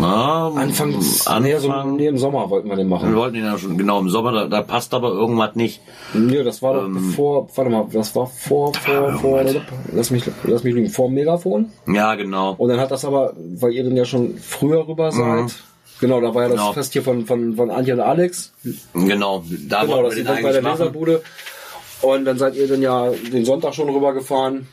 [0.00, 3.14] na, Anfang, Anfang nee, so, nee, im Sommer wollten wir den wir machen.
[3.14, 5.80] wollten ihn ja schon genau im Sommer, da, da passt aber irgendwas nicht.
[6.14, 9.44] Nee, das war doch bevor, warte mal, das war vor, vor, vor,
[9.92, 11.70] lass mich, lass mich lügen, vor dem Megafon.
[11.86, 12.54] Ja, genau.
[12.58, 15.54] Und dann hat das aber, weil ihr denn ja schon früher rüber seid,
[16.00, 16.72] genau, da war ja das Genau.
[16.72, 18.52] Fest hier von, von, von Antje und Alex,
[18.94, 20.78] Genau, da genau, wollten das wir den bei der machen.
[20.78, 21.22] Laserbude.
[22.02, 24.68] Und dann seid ihr dann ja den Sonntag schon rübergefahren.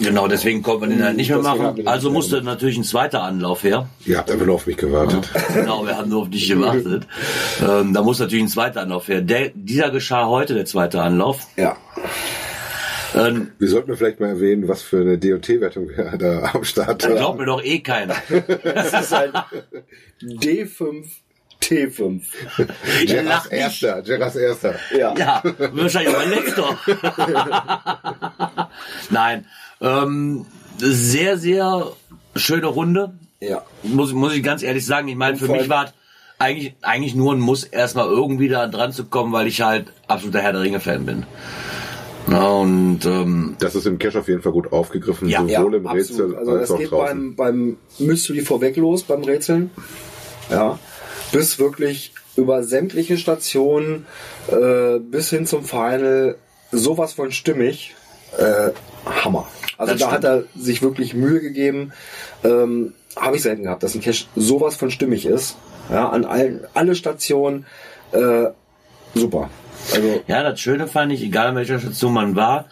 [0.00, 1.86] Genau, deswegen konnten wir den halt nicht mehr machen.
[1.86, 3.88] Also musste natürlich ein zweiter Anlauf her.
[4.04, 5.28] Ihr habt einfach nur auf mich gewartet.
[5.54, 7.06] Genau, wir haben nur auf dich gewartet.
[7.66, 9.20] ähm, da muss natürlich ein zweiter Anlauf her.
[9.20, 11.46] Der, dieser geschah heute, der zweite Anlauf.
[11.56, 11.76] Ja.
[13.14, 17.14] Ähm, Wir sollten vielleicht mal erwähnen, was für eine D&T-Wertung wir da am Start haben.
[17.16, 18.16] glaubt mir doch eh keiner.
[18.64, 19.30] Das ist ein
[20.20, 21.04] D5
[21.62, 22.22] T5.
[22.58, 23.60] Ihr Gerras lacht nicht.
[23.60, 24.74] Erster, Gerras Erster.
[24.98, 25.14] Ja.
[25.16, 25.42] Ja,
[25.72, 26.76] wahrscheinlich mein Lektor.
[29.10, 29.46] Nein.
[29.80, 30.46] Ähm,
[30.78, 31.86] sehr, sehr
[32.36, 33.14] schöne Runde.
[33.40, 33.62] Ja.
[33.82, 35.08] Muss, muss ich ganz ehrlich sagen.
[35.08, 35.92] Ich meine, für mich war es
[36.38, 40.40] eigentlich, eigentlich nur ein Muss, erstmal irgendwie da dran zu kommen, weil ich halt absoluter
[40.40, 41.26] Herr der Ringe-Fan bin.
[42.26, 45.86] Na, und ähm, Das ist im Cache auf jeden Fall gut aufgegriffen, Ja, sowohl im
[45.86, 46.38] Rätsel absolut.
[46.38, 47.36] Also als das auch geht draußen.
[47.36, 49.70] beim, beim Mystery vorweg los, beim Rätseln.
[50.50, 50.78] Ja.
[51.32, 54.06] Bis wirklich über sämtliche Stationen
[54.48, 56.36] äh, bis hin zum Final
[56.72, 57.94] sowas von stimmig.
[58.38, 58.70] Äh,
[59.04, 59.46] Hammer.
[59.78, 61.92] Also Das da hat er sich wirklich Mühe gegeben.
[62.42, 65.56] Ähm, Habe ich selten gehabt, dass ein Cache sowas von stimmig ist.
[65.90, 67.66] Ja, an allen, alle Stationen.
[68.12, 68.46] Äh,
[69.14, 69.50] super.
[69.94, 72.66] Also ja, das Schöne fand ich, egal an welcher Station man war,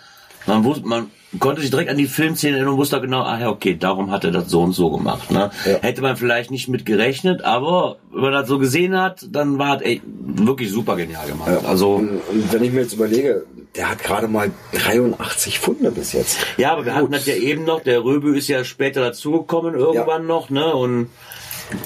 [0.46, 3.48] man wusste, man konnte sich direkt an die Filmszene erinnern und wusste genau, ach ja,
[3.48, 5.30] okay, darum hat er das so und so gemacht.
[5.30, 5.50] Ne?
[5.64, 5.78] Ja.
[5.80, 9.76] Hätte man vielleicht nicht mit gerechnet, aber wenn man das so gesehen hat, dann war
[9.76, 11.50] es ey, wirklich super genial gemacht.
[11.66, 13.44] Also Und, und wenn ich mir jetzt überlege,
[13.77, 16.39] der hat gerade mal 83 Funde bis jetzt.
[16.59, 20.27] Ja, aber wir hatten das ja eben noch, der Röbel ist ja später dazugekommen, irgendwann
[20.27, 20.75] noch, ne?
[20.75, 21.09] Und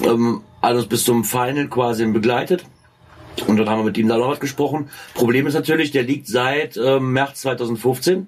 [0.03, 2.65] ähm, alles bis zum Final quasi begleitet.
[3.45, 4.89] Und dann haben wir mit ihm da noch was gesprochen.
[5.13, 8.27] Problem ist natürlich, der liegt seit ähm, März 2015.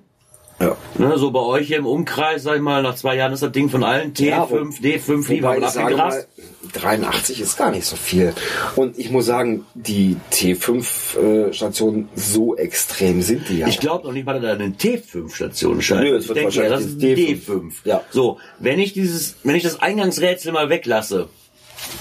[0.62, 0.76] Ja.
[0.98, 3.52] Ne, so bei euch hier im Umkreis, sag ich mal, nach zwei Jahren ist das
[3.54, 6.28] Ding von allen Ja, T5, D5 lieber abgegrast.
[6.74, 8.34] 83 ist gar nicht so viel.
[8.76, 13.68] Und ich muss sagen, die T5-Stationen, so extrem sind die ja.
[13.68, 16.04] Ich glaube noch nicht mal, dass er eine T5-Station scheint.
[16.04, 17.70] Nö, es wird denke, ja, das wahrscheinlich ist ein D5.
[17.70, 17.72] D5.
[17.86, 18.02] Ja.
[18.12, 21.30] So, wenn ich dieses, wenn ich das Eingangsrätsel mal weglasse,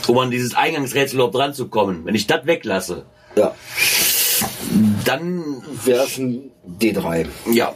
[0.09, 3.05] um an dieses Eingangsrätsel überhaupt ranzukommen, wenn ich das weglasse,
[3.37, 3.55] ja,
[5.05, 6.51] dann, wäre es ein
[6.81, 7.27] D3.
[7.53, 7.75] ja,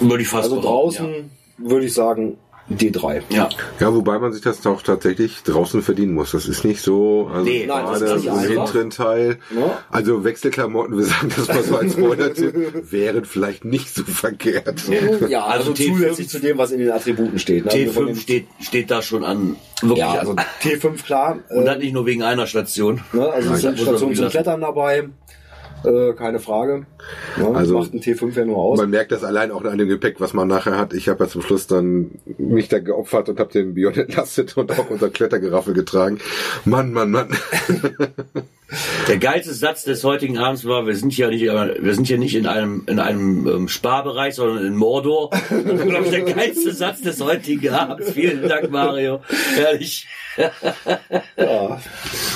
[0.00, 2.36] würde ich fast Also draußen würde ich sagen
[2.70, 3.22] D3.
[3.30, 3.36] Ja.
[3.36, 3.48] ja.
[3.80, 6.30] Ja, wobei man sich das auch tatsächlich draußen verdienen muss.
[6.30, 8.48] Das ist nicht so, also Nee, nein, das gerade ist nicht im einfach.
[8.72, 9.38] hinteren Teil.
[9.58, 9.78] Ja.
[9.90, 14.84] Also Wechselklamotten, wir sagen das mal so als Spoiler-Tipp, wären vielleicht nicht so verkehrt.
[15.28, 17.64] Ja, also, Also T5 zusätzlich zu dem, was in den Attributen steht.
[17.64, 17.72] Ne?
[17.72, 19.56] Also von T5 den- steht, steht da schon an.
[19.82, 21.38] Wirklich Ja, also, also T5 klar.
[21.48, 23.00] und äh, das nicht nur wegen einer Station.
[23.12, 24.28] Ne, also es Ja, sind Stationen zum.
[24.28, 25.08] Klettern dabei,
[25.84, 26.86] äh, keine Frage.
[27.36, 28.78] Ne, Also- macht ein T5 ja nur aus.
[28.78, 30.92] Man merkt das allein auch an dem Gepäck, was man nachher hat.
[30.92, 34.70] Ich habe ja zum Schluss dann mich da geopfert und habe den Bion entlastet und
[34.78, 36.18] auch unser Klettergeraffel getragen.
[36.64, 37.28] Mann, Mann, Mann.
[39.08, 42.36] Der geilste Satz des heutigen Abends war, wir sind ja nicht, wir sind ja nicht
[42.36, 45.30] in einem, in einem ähm, Sparbereich, sondern in Mordor.
[45.30, 48.12] Das ist, glaube ich, der geilste Satz des heutigen Abends.
[48.12, 49.20] Vielen Dank, Mario.
[49.56, 50.06] Herrlich.
[51.36, 51.80] ja.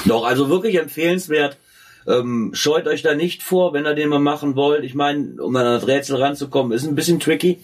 [0.07, 1.57] Doch, also wirklich empfehlenswert.
[2.07, 4.85] Ähm, scheut euch da nicht vor, wenn ihr den mal machen wollt.
[4.85, 7.61] Ich meine, um an das Rätsel ranzukommen, ist ein bisschen tricky.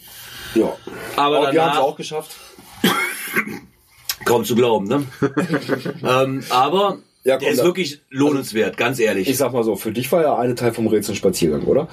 [0.55, 0.73] ja.
[1.15, 2.35] Aber Aber wir haben es auch geschafft.
[4.25, 5.03] Kaum zu glauben, ne?
[6.03, 9.27] ähm, aber Ja, komm, der ist wirklich lohnenswert, ganz ehrlich.
[9.27, 11.87] Ich sag mal so, für dich war ja eine Teil vom Rätsel Spaziergang, oder?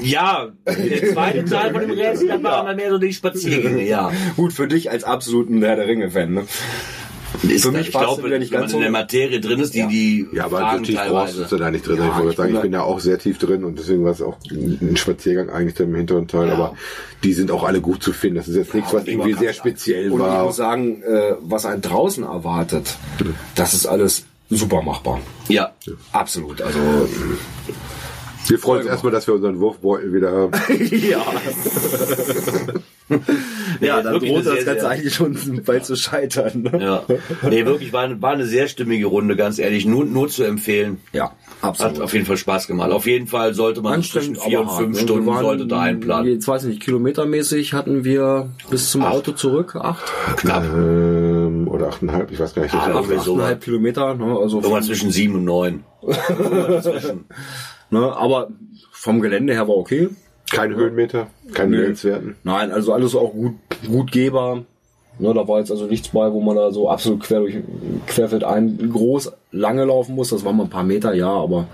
[0.00, 4.10] ja, der zweite Teil von dem Rätsel, da waren dann mehr so die Spaziergänge, ja.
[4.36, 6.46] Gut, für dich als absoluten Herr der Ringe-Fan, ne?
[7.42, 10.26] Ist, Für mich ich glaube, wenn man in so- der Materie drin ist, die, die
[10.32, 11.96] Ja, aber so tief brauchst du da nicht drin.
[11.98, 14.04] Ja, ich wollte ich sagen, bin ich bin da auch sehr tief drin und deswegen
[14.04, 16.48] war es auch ein Spaziergang eigentlich im hinteren Teil.
[16.48, 16.54] Ja.
[16.54, 16.76] Aber
[17.22, 18.36] die sind auch alle gut zu finden.
[18.36, 20.44] Das ist jetzt nichts, was irgendwie sehr speziell Und ich war.
[20.44, 22.96] muss sagen, äh, was einen draußen erwartet,
[23.54, 25.20] das ist alles super machbar.
[25.48, 25.72] Ja.
[26.12, 26.60] Absolut.
[26.60, 26.78] Also
[28.48, 30.52] Wir freuen uns erstmal, dass wir unseren Wurfbeutel wieder haben.
[30.90, 31.22] ja,
[33.80, 36.62] Ja, dann wirklich droht das Ganze sehr- eigentlich schon bald zu scheitern.
[36.62, 36.78] Ne?
[36.82, 37.02] Ja.
[37.48, 39.86] Nee, wirklich war, eine- war eine sehr stimmige Runde, ganz ehrlich.
[39.86, 40.98] Nur, nur zu empfehlen.
[41.12, 42.90] Ja, Hat auf jeden Fall Spaß gemacht.
[42.90, 44.98] Auf jeden Fall sollte man zwischen vier und fünf hart, ne?
[45.00, 46.30] Stunden waren sollte da einplanen.
[46.32, 50.10] Jetzt weiß ich nicht, kilometermäßig hatten wir bis zum Auto zurück acht.
[50.36, 50.64] Knapp.
[50.64, 52.74] Ähm, oder achteinhalb, ich weiß gar nicht.
[52.74, 53.00] Ah, genau.
[53.00, 53.32] irgendwie so.
[53.34, 54.36] Achteinhalb Kilometer, ne?
[54.40, 55.84] Also Irgendwann zwischen sieben und neun.
[57.92, 58.16] Ne?
[58.16, 58.48] Aber
[58.92, 60.08] vom Gelände her war okay.
[60.52, 61.80] Kein Höhenmeter, keine Nö.
[61.82, 62.36] Nennenswerten.
[62.42, 63.54] Nein, also alles auch gut,
[63.86, 64.62] gut gehbar.
[65.18, 67.56] Ne, da war jetzt also nichts bei, wo man da so absolut quer durch
[68.06, 70.30] querfeld ein groß lange laufen muss.
[70.30, 71.66] Das waren mal ein paar Meter, ja, aber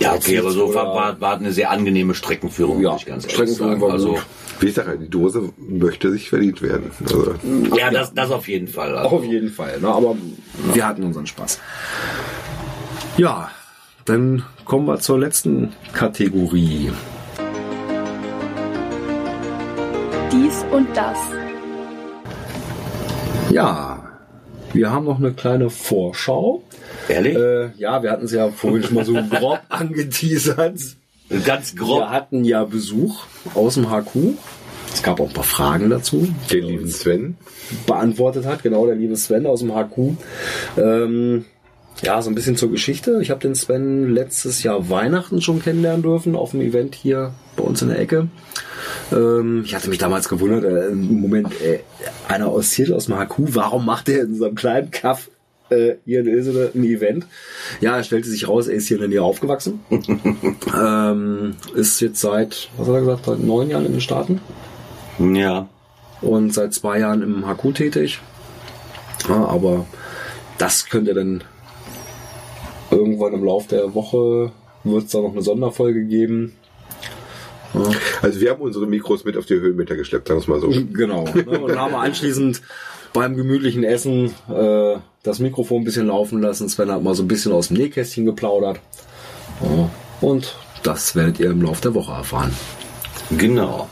[0.00, 3.22] Ja, okay, aber so war, war, war eine sehr angenehme Streckenführung, Ja, muss ich ganz
[3.24, 3.82] ehrlich Streckenführung sagen.
[3.82, 4.26] war Also, gut.
[4.58, 6.90] Wie ich sage, die Dose möchte sich verdient werden.
[7.00, 7.34] Also,
[7.76, 8.96] ja, das, das auf jeden Fall.
[8.96, 9.78] Also, auf jeden Fall.
[9.80, 10.16] Ne, aber
[10.72, 11.60] wir hatten unseren Spaß.
[13.18, 13.50] Ja,
[14.04, 16.90] dann kommen wir zur letzten Kategorie.
[20.32, 21.18] Dies und das.
[23.50, 24.08] Ja,
[24.72, 26.62] wir haben noch eine kleine Vorschau.
[27.08, 27.36] ehrlich?
[27.36, 30.78] Äh, ja, wir hatten es ja vorhin schon mal so grob angeteasert.
[31.44, 32.00] Ganz grob.
[32.00, 33.24] Wir hatten ja Besuch
[33.54, 34.36] aus dem HQ.
[34.92, 36.28] Es gab auch ein paar Fragen dazu.
[36.50, 37.36] den lieben Sven.
[37.86, 40.16] beantwortet hat, genau der liebe Sven aus dem HQ.
[40.76, 41.44] Ähm,
[42.02, 43.18] ja, so ein bisschen zur Geschichte.
[43.22, 47.62] Ich habe den Sven letztes Jahr Weihnachten schon kennenlernen dürfen auf dem Event hier bei
[47.62, 48.28] uns in der Ecke.
[49.12, 51.80] Ähm, ich hatte mich damals gewundert, äh, im Moment, äh,
[52.28, 55.30] einer aus Seattle aus dem HQ, warum macht er in so einem kleinen Kaff
[55.68, 57.26] äh, hier in Ilsede ein Event?
[57.80, 59.80] Ja, er stellte sich raus, er ist hier in der Nähe aufgewachsen.
[60.74, 64.40] ähm, ist jetzt seit, was hat er gesagt, seit neun Jahren in den Staaten
[65.18, 65.68] Ja.
[66.22, 68.20] und seit zwei Jahren im HQ tätig.
[69.28, 69.84] Ja, aber
[70.56, 71.44] das könnte dann
[72.90, 74.52] irgendwann im Laufe der Woche
[74.84, 76.54] wird es da noch eine Sonderfolge geben.
[78.22, 80.68] Also wir haben unsere Mikros mit auf die Höhenmeter geschleppt, sagen wir es mal so.
[80.92, 81.24] Genau.
[81.24, 81.60] Ne?
[81.60, 82.62] Und haben anschließend
[83.12, 86.68] beim gemütlichen Essen äh, das Mikrofon ein bisschen laufen lassen.
[86.68, 88.80] Sven hat mal so ein bisschen aus dem Nähkästchen geplaudert.
[89.62, 89.90] Ja.
[90.20, 92.52] Und das werdet ihr im Laufe der Woche erfahren.
[93.36, 93.88] Genau.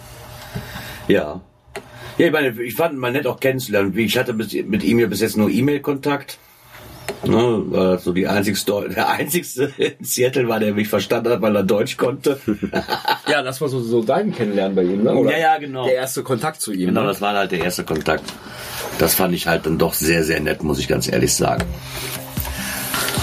[1.06, 1.40] Ja.
[2.16, 3.94] Ja, ich meine, ich fand mal nett auch kennenzulernen.
[3.94, 6.38] Wie Ich hatte mit ihm ja bis jetzt nur E-Mail-Kontakt.
[7.24, 11.42] Ne, war das so die einzigste, der einzigste in Seattle war, der mich verstanden hat,
[11.42, 12.40] weil er Deutsch konnte.
[13.28, 15.14] Ja, das war so, so dein Kennenlernen bei ihm, ne?
[15.14, 15.84] Oder Ja, ja, genau.
[15.84, 16.86] Der erste Kontakt zu ihm.
[16.86, 17.08] Genau, ne?
[17.08, 18.24] das war halt der erste Kontakt.
[18.98, 21.62] Das fand ich halt dann doch sehr, sehr nett, muss ich ganz ehrlich sagen.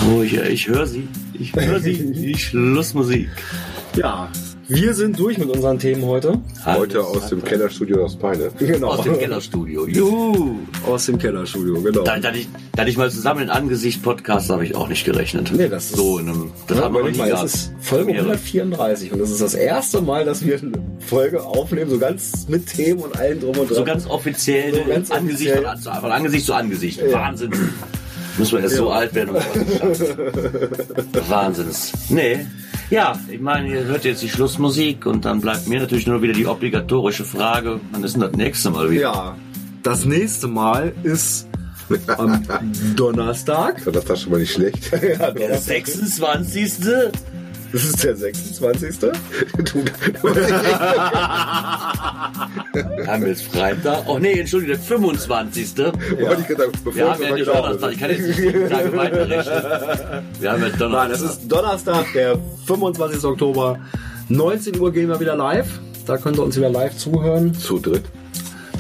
[0.08, 1.08] Oh, ich, ich höre sie.
[1.34, 2.12] Ich höre sie.
[2.12, 3.30] Die Schlussmusik.
[3.96, 4.30] Ja,
[4.68, 6.40] wir sind durch mit unseren Themen heute.
[6.66, 8.50] Heute aus dem Kellerstudio aus Peine.
[8.58, 8.88] Genau.
[8.90, 9.88] Aus dem Kellerstudio.
[9.88, 10.56] Juhu.
[10.88, 12.04] Aus dem Kellerstudio, genau.
[12.04, 15.52] Da, da, ich, da ich mal zusammen in Angesicht Podcast habe ich auch nicht gerechnet.
[15.56, 16.52] Nee, das ist- so in einem.
[16.68, 18.26] Das Ja, haben wir nie mal, es ist Folge Premiere.
[18.32, 22.66] 134 und das ist das erste Mal, dass wir eine Folge aufnehmen, so ganz mit
[22.68, 23.76] Themen und allem drum und dran.
[23.78, 25.78] So ganz offiziell, So ganz Angesicht offiziell.
[25.94, 27.02] Von, von Angesicht zu Angesicht.
[27.02, 27.12] Ja.
[27.14, 27.52] Wahnsinn.
[28.38, 29.36] Müssen wir erst so alt werden.
[31.30, 31.94] Wahnsinns.
[32.10, 32.46] Nee.
[32.90, 36.34] Ja, ich meine, ihr hört jetzt die Schlussmusik und dann bleibt mir natürlich nur wieder
[36.34, 39.02] die obligatorische Frage, wann ist denn das nächste Mal wieder?
[39.02, 39.38] ja,
[39.84, 41.48] das nächste Mal ist
[42.18, 42.44] am
[42.96, 43.84] Donnerstag.
[43.86, 44.92] Das ist das schon mal nicht schlecht.
[45.20, 46.74] Ja, Der 26.
[47.76, 49.00] das ist der 26.
[49.00, 49.10] Du,
[53.06, 54.04] Haben wir jetzt Freitag?
[54.08, 55.78] Oh nee, Entschuldigung, der 25.
[55.78, 55.98] Wollte
[56.40, 57.92] ich gesagt, bevor Wir haben ja nicht Donnerstag.
[57.92, 60.24] Ich kann jetzt nicht sieben Tage weiterrechnen.
[60.40, 60.90] Wir haben ja Donnerstag.
[60.90, 63.26] Nein, das ist Donnerstag, der 25.
[63.26, 63.78] Oktober.
[64.30, 65.68] 19 Uhr gehen wir wieder live.
[66.06, 67.54] Da könnt ihr uns wieder live zuhören.
[67.54, 68.06] Zu dritt.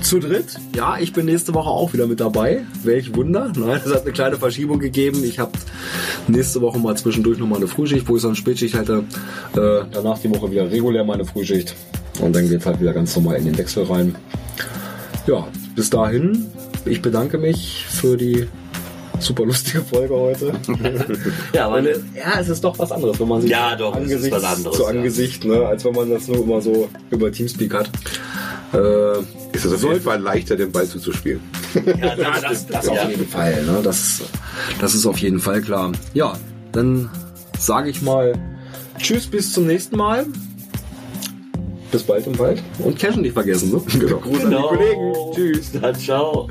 [0.05, 0.45] Zu dritt.
[0.75, 2.63] Ja, ich bin nächste Woche auch wieder mit dabei.
[2.83, 3.51] Welch Wunder.
[3.57, 5.23] Nein, es hat eine kleine Verschiebung gegeben.
[5.23, 5.53] Ich habe
[6.27, 9.03] nächste Woche mal zwischendurch nochmal eine Frühschicht, wo ich so eine Spätschicht hätte.
[9.55, 11.73] Äh, danach die Woche wieder regulär meine Frühschicht.
[12.21, 14.15] Und dann geht halt wieder ganz normal in den Wechsel rein.
[15.25, 16.51] Ja, bis dahin.
[16.85, 18.45] Ich bedanke mich für die
[19.25, 20.53] super lustige Folge heute.
[21.53, 24.03] ja, aber äh, ja, es ist doch was anderes, wenn man sich Ja, doch, es
[24.03, 24.89] ist Angesicht was anderes, zu ja.
[24.89, 27.89] Angesicht, ne, als wenn man das nur immer so über Teamspeak hat.
[28.73, 29.19] Äh,
[29.53, 31.41] Ist es auf jeden Fall leichter, den Ball zuzuspielen.
[31.85, 33.09] ja, ja, das, das auf ja.
[33.09, 33.63] jeden Fall.
[33.63, 33.79] Ne?
[33.83, 34.21] Das,
[34.79, 35.91] das ist auf jeden Fall klar.
[36.13, 36.37] Ja,
[36.71, 37.09] dann
[37.57, 38.33] sage ich mal
[38.97, 40.25] Tschüss, bis zum nächsten Mal.
[41.91, 42.61] Bis bald im Wald.
[42.79, 43.71] Und Cashen nicht vergessen.
[43.71, 43.81] Ne?
[43.99, 44.17] Genau.
[44.17, 44.67] Gruß Genau.
[44.69, 45.33] an die Kollegen.
[45.33, 45.71] Tschüss.
[45.79, 46.49] Dann ciao.